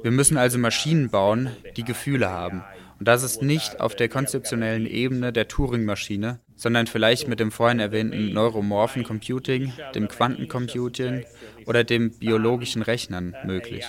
Wir 0.00 0.12
müssen 0.12 0.36
also 0.36 0.58
Maschinen 0.58 1.10
bauen, 1.10 1.50
die 1.76 1.82
Gefühle 1.82 2.28
haben. 2.28 2.62
Und 3.00 3.08
das 3.08 3.24
ist 3.24 3.42
nicht 3.42 3.80
auf 3.80 3.96
der 3.96 4.08
konzeptionellen 4.08 4.86
Ebene 4.86 5.32
der 5.32 5.48
Turing-Maschine, 5.48 6.38
sondern 6.54 6.86
vielleicht 6.86 7.26
mit 7.26 7.40
dem 7.40 7.50
vorhin 7.50 7.80
erwähnten 7.80 8.32
neuromorphen 8.32 9.02
Computing, 9.02 9.72
dem 9.92 10.06
Quantencomputing 10.06 11.24
oder 11.66 11.82
dem 11.82 12.12
biologischen 12.16 12.82
Rechnern 12.82 13.34
möglich. 13.44 13.84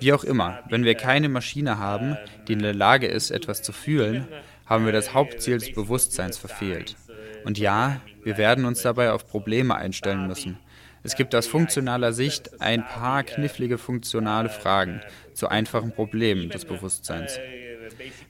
Wie 0.00 0.14
auch 0.14 0.24
immer, 0.24 0.60
wenn 0.70 0.84
wir 0.84 0.94
keine 0.94 1.28
Maschine 1.28 1.78
haben, 1.78 2.16
die 2.48 2.54
in 2.54 2.62
der 2.62 2.74
Lage 2.74 3.06
ist, 3.06 3.30
etwas 3.30 3.62
zu 3.62 3.72
fühlen, 3.72 4.26
haben 4.66 4.84
wir 4.84 4.92
das 4.92 5.12
Hauptziel 5.12 5.58
des 5.58 5.72
Bewusstseins 5.72 6.38
verfehlt. 6.38 6.96
Und 7.44 7.58
ja, 7.58 8.00
wir 8.22 8.38
werden 8.38 8.64
uns 8.64 8.82
dabei 8.82 9.12
auf 9.12 9.26
Probleme 9.26 9.74
einstellen 9.74 10.26
müssen. 10.26 10.58
Es 11.02 11.16
gibt 11.16 11.34
aus 11.34 11.46
funktionaler 11.46 12.14
Sicht 12.14 12.62
ein 12.62 12.86
paar 12.86 13.22
knifflige 13.24 13.76
funktionale 13.76 14.48
Fragen 14.48 15.02
zu 15.34 15.48
einfachen 15.48 15.92
Problemen 15.92 16.48
des 16.48 16.64
Bewusstseins. 16.64 17.38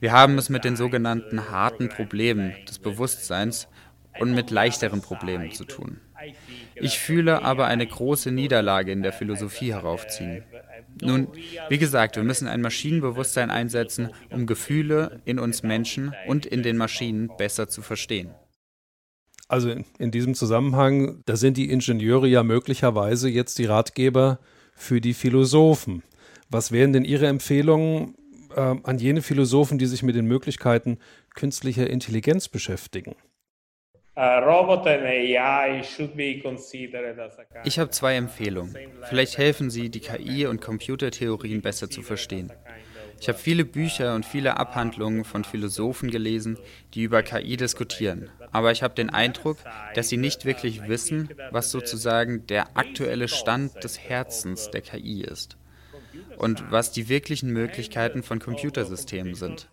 Wir 0.00 0.10
haben 0.10 0.36
es 0.38 0.48
mit 0.48 0.64
den 0.64 0.74
sogenannten 0.74 1.50
harten 1.50 1.88
Problemen 1.88 2.52
des 2.68 2.80
Bewusstseins 2.80 3.68
und 4.18 4.34
mit 4.34 4.50
leichteren 4.50 5.02
Problemen 5.02 5.52
zu 5.52 5.64
tun. 5.64 6.00
Ich 6.74 6.98
fühle 6.98 7.42
aber 7.42 7.66
eine 7.66 7.86
große 7.86 8.30
Niederlage 8.30 8.92
in 8.92 9.02
der 9.02 9.12
Philosophie 9.12 9.72
heraufziehen. 9.72 10.44
Nun, 11.00 11.28
wie 11.68 11.78
gesagt, 11.78 12.16
wir 12.16 12.22
müssen 12.22 12.48
ein 12.48 12.60
Maschinenbewusstsein 12.60 13.50
einsetzen, 13.50 14.10
um 14.30 14.46
Gefühle 14.46 15.20
in 15.24 15.38
uns 15.38 15.62
Menschen 15.62 16.14
und 16.26 16.46
in 16.46 16.62
den 16.62 16.76
Maschinen 16.76 17.30
besser 17.36 17.68
zu 17.68 17.82
verstehen. 17.82 18.30
Also 19.48 19.74
in, 19.98 20.10
diesem 20.10 20.34
Zusammenhang, 20.34 21.22
da 21.26 21.36
sind 21.36 21.56
die 21.56 21.70
Ingenieure 21.70 22.26
ja 22.26 22.42
möglicherweise 22.42 23.28
jetzt 23.28 23.58
die 23.58 23.66
Ratgeber 23.66 24.38
für 24.74 25.00
die 25.00 25.14
Philosophen. 25.14 26.02
Was 26.48 26.72
wären 26.72 26.92
denn 26.92 27.04
Ihre 27.04 27.26
Empfehlungen 27.26 28.14
äh, 28.54 28.60
an 28.60 28.98
jene 28.98 29.22
Philosophen, 29.22 29.78
die 29.78 29.86
sich 29.86 30.02
mit 30.02 30.16
den 30.16 30.26
Möglichkeiten 30.26 30.98
künstlicher 31.34 31.88
Intelligenz 31.88 32.48
beschäftigen? 32.48 33.16
Ich 37.64 37.78
habe 37.78 37.90
zwei 37.90 38.14
Empfehlungen. 38.16 38.76
Vielleicht 39.08 39.38
helfen 39.38 39.70
sie, 39.70 39.90
die 39.90 40.00
KI 40.00 40.46
und 40.46 40.60
Computertheorien 40.60 41.62
besser 41.62 41.90
zu 41.90 42.02
verstehen. 42.02 42.52
Ich 43.20 43.28
habe 43.28 43.38
viele 43.38 43.64
Bücher 43.64 44.14
und 44.14 44.26
viele 44.26 44.56
Abhandlungen 44.56 45.24
von 45.24 45.44
Philosophen 45.44 46.10
gelesen, 46.10 46.58
die 46.94 47.02
über 47.02 47.22
KI 47.22 47.56
diskutieren. 47.56 48.30
Aber 48.52 48.70
ich 48.70 48.82
habe 48.82 48.94
den 48.94 49.10
Eindruck, 49.10 49.58
dass 49.94 50.08
sie 50.08 50.16
nicht 50.16 50.44
wirklich 50.44 50.86
wissen, 50.86 51.30
was 51.50 51.70
sozusagen 51.70 52.46
der 52.46 52.76
aktuelle 52.76 53.28
Stand 53.28 53.82
des 53.82 53.98
Herzens 53.98 54.70
der 54.70 54.82
KI 54.82 55.22
ist 55.22 55.56
und 56.36 56.70
was 56.70 56.92
die 56.92 57.08
wirklichen 57.08 57.50
Möglichkeiten 57.50 58.22
von 58.22 58.38
Computersystemen 58.38 59.34
sind. 59.34 59.68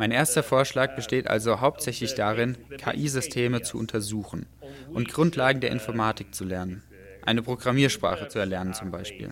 Mein 0.00 0.12
erster 0.12 0.42
Vorschlag 0.42 0.96
besteht 0.96 1.28
also 1.28 1.60
hauptsächlich 1.60 2.14
darin, 2.14 2.56
KI-Systeme 2.78 3.60
zu 3.60 3.76
untersuchen 3.76 4.46
und 4.94 5.12
Grundlagen 5.12 5.60
der 5.60 5.72
Informatik 5.72 6.34
zu 6.34 6.44
lernen, 6.44 6.82
eine 7.20 7.42
Programmiersprache 7.42 8.28
zu 8.28 8.38
erlernen 8.38 8.72
zum 8.72 8.90
Beispiel. 8.90 9.28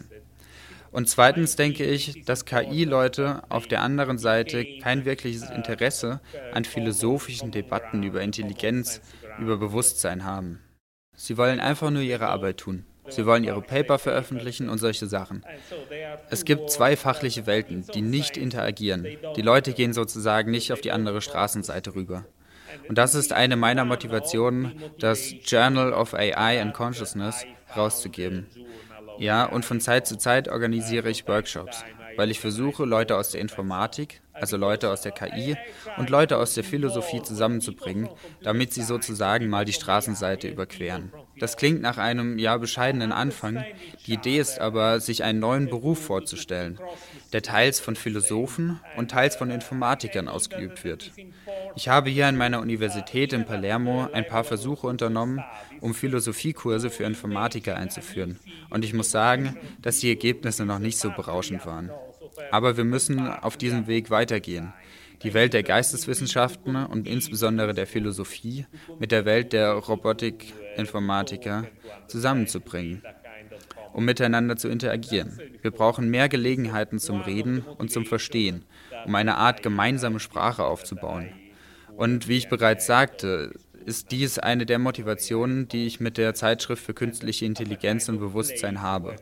Und 0.92 1.08
zweitens 1.08 1.56
denke 1.56 1.86
ich, 1.86 2.22
dass 2.26 2.44
KI-Leute 2.44 3.44
auf 3.48 3.66
der 3.66 3.80
anderen 3.80 4.18
Seite 4.18 4.66
kein 4.82 5.06
wirkliches 5.06 5.48
Interesse 5.48 6.20
an 6.52 6.66
philosophischen 6.66 7.50
Debatten 7.50 8.02
über 8.02 8.20
Intelligenz, 8.20 9.00
über 9.38 9.56
Bewusstsein 9.56 10.24
haben. 10.24 10.60
Sie 11.16 11.38
wollen 11.38 11.60
einfach 11.60 11.88
nur 11.88 12.02
ihre 12.02 12.26
Arbeit 12.26 12.58
tun. 12.58 12.84
Sie 13.08 13.26
wollen 13.26 13.44
ihre 13.44 13.62
Paper 13.62 13.98
veröffentlichen 13.98 14.68
und 14.68 14.78
solche 14.78 15.06
Sachen. 15.06 15.44
Es 16.30 16.44
gibt 16.44 16.70
zwei 16.70 16.96
fachliche 16.96 17.46
Welten, 17.46 17.84
die 17.94 18.02
nicht 18.02 18.36
interagieren. 18.36 19.06
Die 19.36 19.42
Leute 19.42 19.72
gehen 19.72 19.92
sozusagen 19.92 20.50
nicht 20.50 20.72
auf 20.72 20.80
die 20.80 20.92
andere 20.92 21.20
Straßenseite 21.20 21.94
rüber. 21.94 22.24
Und 22.88 22.98
das 22.98 23.14
ist 23.14 23.32
eine 23.32 23.56
meiner 23.56 23.84
Motivationen, 23.84 24.82
das 24.98 25.32
Journal 25.44 25.92
of 25.92 26.14
AI 26.14 26.60
and 26.60 26.74
Consciousness 26.74 27.44
rauszugeben. 27.76 28.46
Ja, 29.18 29.44
und 29.46 29.64
von 29.64 29.80
Zeit 29.80 30.06
zu 30.06 30.16
Zeit 30.16 30.48
organisiere 30.48 31.10
ich 31.10 31.26
Workshops, 31.26 31.84
weil 32.16 32.30
ich 32.30 32.40
versuche, 32.40 32.84
Leute 32.84 33.16
aus 33.16 33.30
der 33.30 33.40
Informatik, 33.40 34.20
also 34.32 34.56
Leute 34.56 34.90
aus 34.90 35.02
der 35.02 35.12
KI 35.12 35.56
und 35.96 36.10
Leute 36.10 36.36
aus 36.36 36.54
der 36.54 36.64
Philosophie 36.64 37.22
zusammenzubringen, 37.22 38.08
damit 38.42 38.72
sie 38.72 38.82
sozusagen 38.82 39.48
mal 39.48 39.64
die 39.64 39.72
Straßenseite 39.72 40.48
überqueren. 40.48 41.12
Das 41.40 41.56
klingt 41.56 41.80
nach 41.82 41.98
einem 41.98 42.38
ja 42.38 42.56
bescheidenen 42.56 43.12
Anfang. 43.12 43.64
Die 44.06 44.14
Idee 44.14 44.38
ist 44.38 44.60
aber, 44.60 45.00
sich 45.00 45.22
einen 45.22 45.40
neuen 45.40 45.68
Beruf 45.68 46.02
vorzustellen, 46.04 46.78
der 47.32 47.42
teils 47.42 47.80
von 47.80 47.96
Philosophen 47.96 48.80
und 48.96 49.10
teils 49.10 49.36
von 49.36 49.50
Informatikern 49.50 50.28
ausgeübt 50.28 50.84
wird. 50.84 51.12
Ich 51.76 51.88
habe 51.88 52.10
hier 52.10 52.26
an 52.26 52.36
meiner 52.36 52.60
Universität 52.60 53.32
in 53.32 53.44
Palermo 53.44 54.08
ein 54.12 54.26
paar 54.26 54.44
Versuche 54.44 54.86
unternommen, 54.86 55.42
um 55.80 55.94
Philosophiekurse 55.94 56.90
für 56.90 57.04
Informatiker 57.04 57.76
einzuführen. 57.76 58.38
Und 58.70 58.84
ich 58.84 58.94
muss 58.94 59.10
sagen, 59.10 59.56
dass 59.82 60.00
die 60.00 60.08
Ergebnisse 60.08 60.64
noch 60.64 60.78
nicht 60.78 60.98
so 60.98 61.10
berauschend 61.10 61.66
waren. 61.66 61.90
Aber 62.50 62.76
wir 62.76 62.84
müssen 62.84 63.28
auf 63.28 63.56
diesem 63.56 63.86
Weg 63.86 64.10
weitergehen. 64.10 64.72
Die 65.22 65.34
Welt 65.34 65.52
der 65.52 65.62
Geisteswissenschaften 65.62 66.76
und 66.76 67.08
insbesondere 67.08 67.74
der 67.74 67.86
Philosophie 67.86 68.66
mit 68.98 69.10
der 69.10 69.24
Welt 69.24 69.52
der 69.52 69.72
Robotik-Informatiker 69.72 71.66
zusammenzubringen. 72.06 73.02
um 73.92 74.04
miteinander 74.04 74.56
zu 74.56 74.68
interagieren. 74.68 75.40
Wir 75.62 75.70
brauchen 75.70 76.08
mehr 76.10 76.28
Gelegenheiten 76.28 76.98
zum 76.98 77.20
Reden 77.20 77.62
und 77.62 77.90
zum 77.90 78.06
Verstehen, 78.06 78.64
um 79.06 79.14
eine 79.14 79.36
Art 79.36 79.62
gemeinsame 79.62 80.20
Sprache 80.20 80.64
aufzubauen. 80.64 81.30
Und 81.96 82.28
wie 82.28 82.36
ich 82.36 82.48
bereits 82.48 82.86
sagte, 82.86 83.52
ist 83.86 84.12
dies 84.12 84.38
eine 84.38 84.66
der 84.66 84.78
Motivationen, 84.78 85.66
die 85.66 85.86
ich 85.86 85.98
mit 85.98 86.16
der 86.16 86.34
Zeitschrift 86.34 86.84
für 86.84 86.94
künstliche 86.94 87.44
Intelligenz 87.44 88.08
und 88.08 88.20
Bewusstsein 88.20 88.82
habe. 88.82 89.16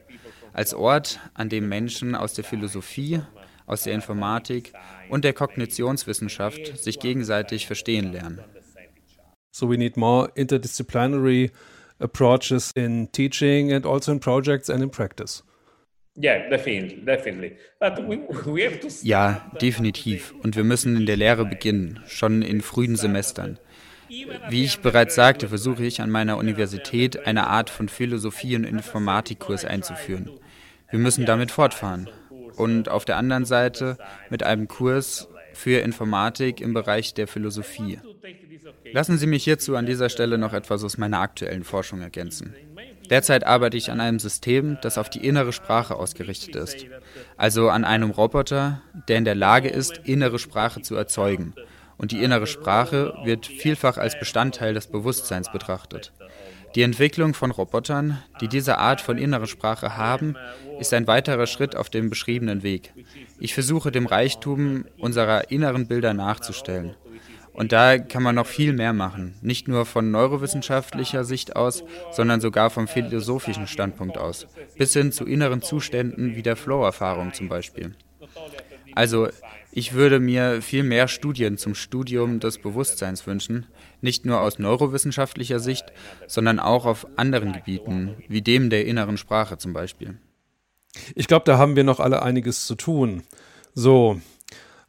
Als 0.53 0.75
Ort, 0.75 1.21
an 1.35 1.49
dem 1.49 1.69
Menschen 1.69 2.15
aus 2.15 2.35
der 2.35 2.45
Philosophie, 2.45 3.21
aus 3.67 3.83
der 3.83 3.95
Informatik 3.95 4.73
und 5.09 5.25
der 5.25 5.33
Kognitionswissenschaft 5.33 6.79
sich 6.79 6.99
gegenseitig 6.99 7.67
verstehen 7.67 8.13
lernen. 8.13 8.41
So 9.51 9.71
we 9.71 9.79
need 9.79 9.97
more 9.97 10.31
interdisciplinary 10.35 11.51
approaches 11.99 12.71
in 12.75 13.11
teaching 13.13 13.73
and 13.73 13.87
also 13.87 14.13
in 14.13 14.21
projects 14.21 14.69
and 14.71 14.83
in 14.83 14.91
practice. 14.91 15.43
Ja, 19.03 19.51
definitiv. 19.61 20.35
Und 20.43 20.57
wir 20.57 20.65
müssen 20.65 20.97
in 20.97 21.07
der 21.07 21.17
Lehre 21.17 21.45
beginnen, 21.45 22.01
schon 22.07 22.41
in 22.43 22.63
frühen 22.63 22.97
Semestern. 22.97 23.59
Wie 24.09 24.65
ich 24.65 24.79
bereits 24.81 25.15
sagte, 25.15 25.49
versuche 25.49 25.85
ich 25.85 26.01
an 26.01 26.11
meiner 26.11 26.39
Universität 26.39 27.27
eine 27.27 27.49
Art 27.49 27.69
von 27.71 27.89
Philosophie- 27.89 28.57
und 28.57 28.65
Informatikkurs 28.65 29.65
einzuführen. 29.65 30.31
Wir 30.91 31.01
müssen 31.01 31.27
damit 31.27 31.51
fortfahren. 31.51 32.09
Und 32.57 32.89
auf 32.89 33.05
der 33.05 33.17
anderen 33.17 33.45
Seite 33.45 33.99
mit 34.31 34.43
einem 34.43 34.69
Kurs 34.69 35.29
für 35.53 35.81
Informatik 35.81 36.61
im 36.61 36.75
Bereich 36.75 37.15
der 37.15 37.27
Philosophie. 37.27 37.99
Lassen 38.93 39.19
Sie 39.19 39.27
mich 39.27 39.45
hierzu 39.45 39.77
an 39.77 39.87
dieser 39.87 40.09
Stelle 40.09 40.39
noch 40.39 40.53
etwas 40.53 40.85
aus 40.85 40.99
meiner 40.99 41.21
aktuellen 41.21 41.65
Forschung 41.65 42.01
ergänzen. 42.01 42.55
Derzeit 43.11 43.45
arbeite 43.45 43.77
ich 43.77 43.91
an 43.91 44.01
einem 44.01 44.19
System, 44.19 44.79
das 44.83 44.99
auf 44.99 45.09
die 45.09 45.25
innere 45.25 45.53
Sprache 45.53 45.95
ausgerichtet 45.95 46.57
ist. 46.57 46.87
Also 47.37 47.69
an 47.71 47.85
einem 47.85 48.11
Roboter, 48.11 48.83
der 49.09 49.19
in 49.19 49.25
der 49.25 49.35
Lage 49.35 49.69
ist, 49.69 50.01
innere 50.05 50.39
Sprache 50.39 50.83
zu 50.83 50.97
erzeugen. 50.97 51.55
Und 51.99 52.13
die 52.13 52.23
innere 52.23 52.47
Sprache 52.47 53.15
wird 53.25 53.47
vielfach 53.47 53.97
als 53.97 54.19
Bestandteil 54.19 54.75
des 54.75 54.89
Bewusstseins 54.89 55.51
betrachtet. 55.51 56.13
Die 56.77 56.83
Entwicklung 56.83 57.33
von 57.33 57.53
Robotern, 57.53 58.23
die 58.43 58.49
diese 58.49 58.77
Art 58.77 59.01
von 59.01 59.17
innerer 59.17 59.47
Sprache 59.47 59.97
haben, 59.97 60.37
ist 60.79 60.93
ein 60.93 61.07
weiterer 61.07 61.47
Schritt 61.47 61.75
auf 61.75 61.89
dem 61.89 62.11
beschriebenen 62.11 62.63
Weg. 62.63 62.93
Ich 63.41 63.55
versuche 63.55 63.91
dem 63.91 64.05
Reichtum 64.05 64.85
unserer 64.99 65.51
inneren 65.51 65.87
Bilder 65.87 66.13
nachzustellen. 66.13 66.95
Und 67.55 67.73
da 67.73 67.97
kann 67.97 68.23
man 68.23 68.35
noch 68.35 68.47
viel 68.47 68.75
mehr 68.75 68.93
machen, 68.93 69.37
nicht 69.41 69.69
nur 69.69 69.87
von 69.87 70.11
neurowissenschaftlicher 70.11 71.25
Sicht 71.25 71.57
aus, 71.57 71.83
sondern 72.13 72.43
sogar 72.43 72.69
vom 72.69 72.89
philosophischen 72.89 73.67
Standpunkt 73.67 74.19
aus, 74.19 74.47
bis 74.77 74.93
hin 74.93 75.13
zu 75.13 75.25
inneren 75.25 75.63
Zuständen 75.63 76.37
wie 76.37 76.43
der 76.43 76.57
Flow-Erfahrung 76.57 77.33
zum 77.33 77.49
Beispiel. 77.49 77.95
Also, 78.95 79.29
ich 79.73 79.95
würde 79.95 80.21
mir 80.21 80.61
viel 80.61 80.83
mehr 80.83 81.09
Studien 81.09 81.57
zum 81.57 81.75
Studium 81.75 82.41
des 82.41 82.59
Bewusstseins 82.59 83.27
wünschen, 83.27 83.67
nicht 84.01 84.25
nur 84.25 84.41
aus 84.41 84.59
neurowissenschaftlicher 84.59 85.61
Sicht, 85.61 85.87
sondern 86.27 86.59
auch 86.59 86.87
auf 86.87 87.07
anderen 87.17 87.53
Gebieten, 87.53 88.17
wie 88.29 88.43
dem 88.43 88.71
der 88.71 88.87
inneren 88.87 89.17
Sprache 89.17 89.59
zum 89.59 89.73
Beispiel. 89.73 90.19
Ich 91.15 91.29
glaube, 91.29 91.45
da 91.45 91.59
haben 91.59 91.77
wir 91.77 91.85
noch 91.85 92.01
alle 92.01 92.23
einiges 92.23 92.67
zu 92.67 92.75
tun. 92.75 93.23
So, 93.75 94.21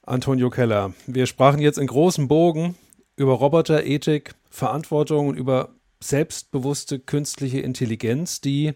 Antonio 0.06 0.50
Keller. 0.50 0.94
Wir 1.06 1.26
sprachen 1.26 1.60
jetzt 1.60 1.78
in 1.78 1.88
großem 1.88 2.28
Bogen 2.28 2.76
über 3.18 3.34
Roboter, 3.34 3.86
Ethik, 3.86 4.36
Verantwortung 4.50 5.28
und 5.28 5.38
über 5.38 5.70
selbstbewusste 6.00 7.00
künstliche 7.00 7.60
Intelligenz, 7.60 8.40
die, 8.40 8.74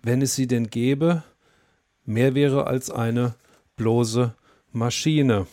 wenn 0.00 0.22
es 0.22 0.36
sie 0.36 0.46
denn 0.46 0.68
gäbe, 0.68 1.22
mehr 2.04 2.34
wäre 2.34 2.66
als 2.66 2.90
eine 2.90 3.34
bloße 3.76 4.34
Maschine. 4.70 5.46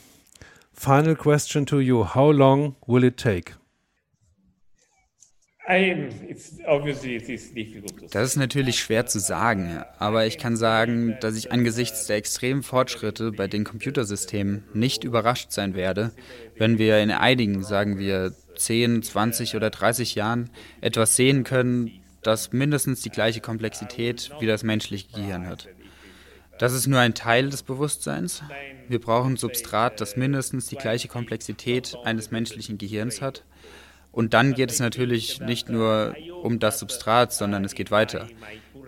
Final 0.73 1.15
question 1.15 1.65
to 1.65 1.79
you. 1.79 2.05
How 2.15 2.31
long 2.31 2.75
will 2.85 3.03
it 3.03 3.17
take? 3.17 3.58
Das 8.11 8.23
ist 8.29 8.37
natürlich 8.37 8.79
schwer 8.79 9.05
zu 9.05 9.19
sagen, 9.19 9.83
aber 9.99 10.25
ich 10.25 10.39
kann 10.39 10.57
sagen, 10.57 11.15
dass 11.21 11.35
ich 11.35 11.51
angesichts 11.51 12.07
der 12.07 12.15
extremen 12.15 12.63
Fortschritte 12.63 13.31
bei 13.31 13.47
den 13.47 13.65
Computersystemen 13.65 14.63
nicht 14.73 15.03
überrascht 15.03 15.51
sein 15.51 15.75
werde, 15.75 16.11
wenn 16.57 16.79
wir 16.79 16.97
in 16.99 17.11
einigen, 17.11 17.63
sagen 17.63 17.99
wir 17.99 18.33
10, 18.55 19.03
20 19.03 19.55
oder 19.55 19.69
30 19.69 20.15
Jahren 20.15 20.49
etwas 20.81 21.15
sehen 21.15 21.43
können, 21.43 21.91
das 22.23 22.51
mindestens 22.51 23.01
die 23.01 23.11
gleiche 23.11 23.39
Komplexität 23.39 24.31
wie 24.39 24.47
das 24.47 24.63
menschliche 24.63 25.11
Gehirn 25.13 25.45
hat. 25.45 25.67
Das 26.57 26.73
ist 26.73 26.87
nur 26.87 26.99
ein 26.99 27.13
Teil 27.13 27.51
des 27.51 27.63
Bewusstseins. 27.63 28.43
Wir 28.87 28.99
brauchen 28.99 29.37
Substrat, 29.37 30.01
das 30.01 30.17
mindestens 30.17 30.65
die 30.65 30.75
gleiche 30.75 31.07
Komplexität 31.07 31.95
eines 32.03 32.31
menschlichen 32.31 32.77
Gehirns 32.77 33.21
hat. 33.21 33.45
Und 34.11 34.33
dann 34.33 34.53
geht 34.53 34.71
es 34.71 34.79
natürlich 34.79 35.39
nicht 35.39 35.69
nur 35.69 36.15
um 36.41 36.59
das 36.59 36.79
Substrat, 36.79 37.31
sondern 37.31 37.63
es 37.63 37.75
geht 37.75 37.91
weiter. 37.91 38.27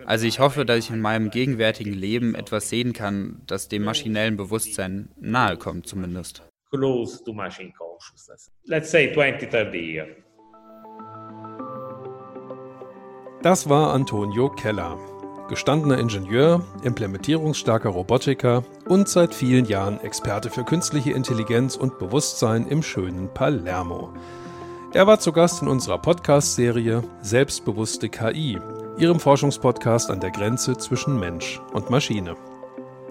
Also 0.04 0.26
ich 0.26 0.40
hoffe, 0.40 0.64
dass 0.64 0.78
ich 0.78 0.90
in 0.90 1.00
meinem 1.00 1.30
gegenwärtigen 1.30 1.92
Leben 1.92 2.34
etwas 2.34 2.68
sehen 2.68 2.92
kann, 2.92 3.40
das 3.46 3.68
dem 3.68 3.84
maschinellen 3.84 4.36
Bewusstsein 4.36 5.10
nahe 5.20 5.56
kommt 5.56 5.86
zumindest. 5.86 6.42
Close 6.70 7.22
to 7.24 7.32
machine 7.32 7.72
consciousness. 7.72 8.50
Let's 8.64 8.90
say 8.90 9.12
20, 9.12 9.50
30 9.50 9.74
years. 9.74 10.08
Das 13.42 13.68
war 13.68 13.92
Antonio 13.92 14.48
Keller, 14.50 14.98
gestandener 15.48 15.98
Ingenieur, 15.98 16.64
implementierungsstarker 16.84 17.88
Robotiker 17.88 18.64
und 18.88 19.08
seit 19.08 19.34
vielen 19.34 19.66
Jahren 19.66 20.00
Experte 20.00 20.48
für 20.48 20.64
künstliche 20.64 21.10
Intelligenz 21.10 21.76
und 21.76 21.98
Bewusstsein 21.98 22.68
im 22.68 22.82
schönen 22.82 23.34
Palermo. 23.34 24.14
Er 24.94 25.06
war 25.06 25.18
zu 25.18 25.32
Gast 25.32 25.62
in 25.62 25.68
unserer 25.68 25.96
Podcast-Serie 25.96 27.02
Selbstbewusste 27.22 28.10
KI, 28.10 28.58
Ihrem 28.98 29.20
Forschungspodcast 29.20 30.10
an 30.10 30.20
der 30.20 30.30
Grenze 30.30 30.76
zwischen 30.76 31.18
Mensch 31.18 31.62
und 31.72 31.88
Maschine. 31.88 32.36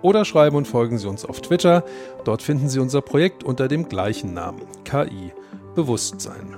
Oder 0.02 0.26
schreiben 0.26 0.56
und 0.56 0.68
folgen 0.68 0.98
Sie 0.98 1.08
uns 1.08 1.24
auf 1.24 1.40
Twitter. 1.40 1.82
Dort 2.24 2.42
finden 2.42 2.68
Sie 2.68 2.78
unser 2.78 3.00
Projekt 3.00 3.42
unter 3.42 3.68
dem 3.68 3.88
gleichen 3.88 4.34
Namen, 4.34 4.60
KI 4.84 5.32
Bewusstsein. 5.78 6.56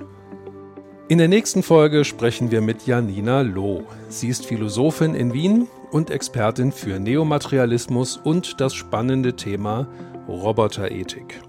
In 1.07 1.19
der 1.19 1.27
nächsten 1.27 1.61
Folge 1.61 2.05
sprechen 2.05 2.49
wir 2.49 2.59
mit 2.59 2.87
Janina 2.87 3.41
Loh. 3.41 3.83
Sie 4.09 4.29
ist 4.29 4.47
Philosophin 4.47 5.13
in 5.13 5.31
Wien 5.31 5.67
und 5.91 6.09
Expertin 6.09 6.71
für 6.71 6.99
Neomaterialismus 6.99 8.17
und 8.17 8.59
das 8.59 8.73
spannende 8.73 9.35
Thema 9.35 9.87
Roboterethik. 10.27 11.39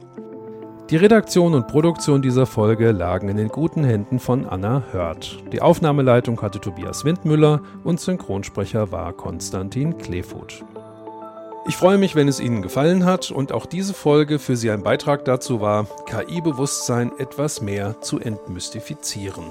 Die 0.91 0.97
Redaktion 0.97 1.55
und 1.55 1.67
Produktion 1.67 2.21
dieser 2.21 2.45
Folge 2.45 2.93
lagen 2.93 3.31
in 3.31 3.39
den 3.39 3.49
guten 3.49 3.85
Händen 3.85 4.19
von 4.19 4.45
Anna 4.45 4.83
Hört. 4.91 5.43
Die 5.51 5.63
Aufnahmeleitung 5.63 6.43
hatte 6.43 6.61
Tobias 6.61 7.07
Windmüller 7.07 7.63
und 7.85 8.01
Synchronsprecher 8.01 8.93
war 8.93 9.15
Konstantin 9.15 9.97
Kleefuth. 9.97 10.63
Ich 11.65 11.77
freue 11.77 11.97
mich, 11.97 12.17
wenn 12.17 12.27
es 12.27 12.41
Ihnen 12.41 12.61
gefallen 12.61 13.05
hat 13.05 13.31
und 13.31 13.53
auch 13.53 13.67
diese 13.67 13.95
Folge 13.95 14.41
für 14.41 14.57
Sie 14.57 14.71
ein 14.71 14.83
Beitrag 14.83 15.25
dazu 15.25 15.61
war, 15.61 15.87
KI-Bewusstsein 16.07 17.13
etwas 17.19 17.61
mehr 17.61 18.01
zu 18.01 18.19
entmystifizieren. 18.19 19.45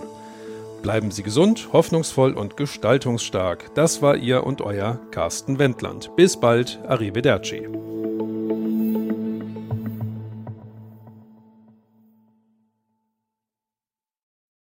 Bleiben 0.81 1.11
Sie 1.11 1.23
gesund, 1.23 1.69
hoffnungsvoll 1.71 2.33
und 2.33 2.57
gestaltungsstark. 2.57 3.73
Das 3.75 4.01
war 4.01 4.17
Ihr 4.17 4.45
und 4.45 4.61
Euer 4.61 4.99
Carsten 5.11 5.57
Wendland. 5.57 6.13
Bis 6.17 6.37
bald, 6.37 6.79
Arrivederci. 6.85 7.69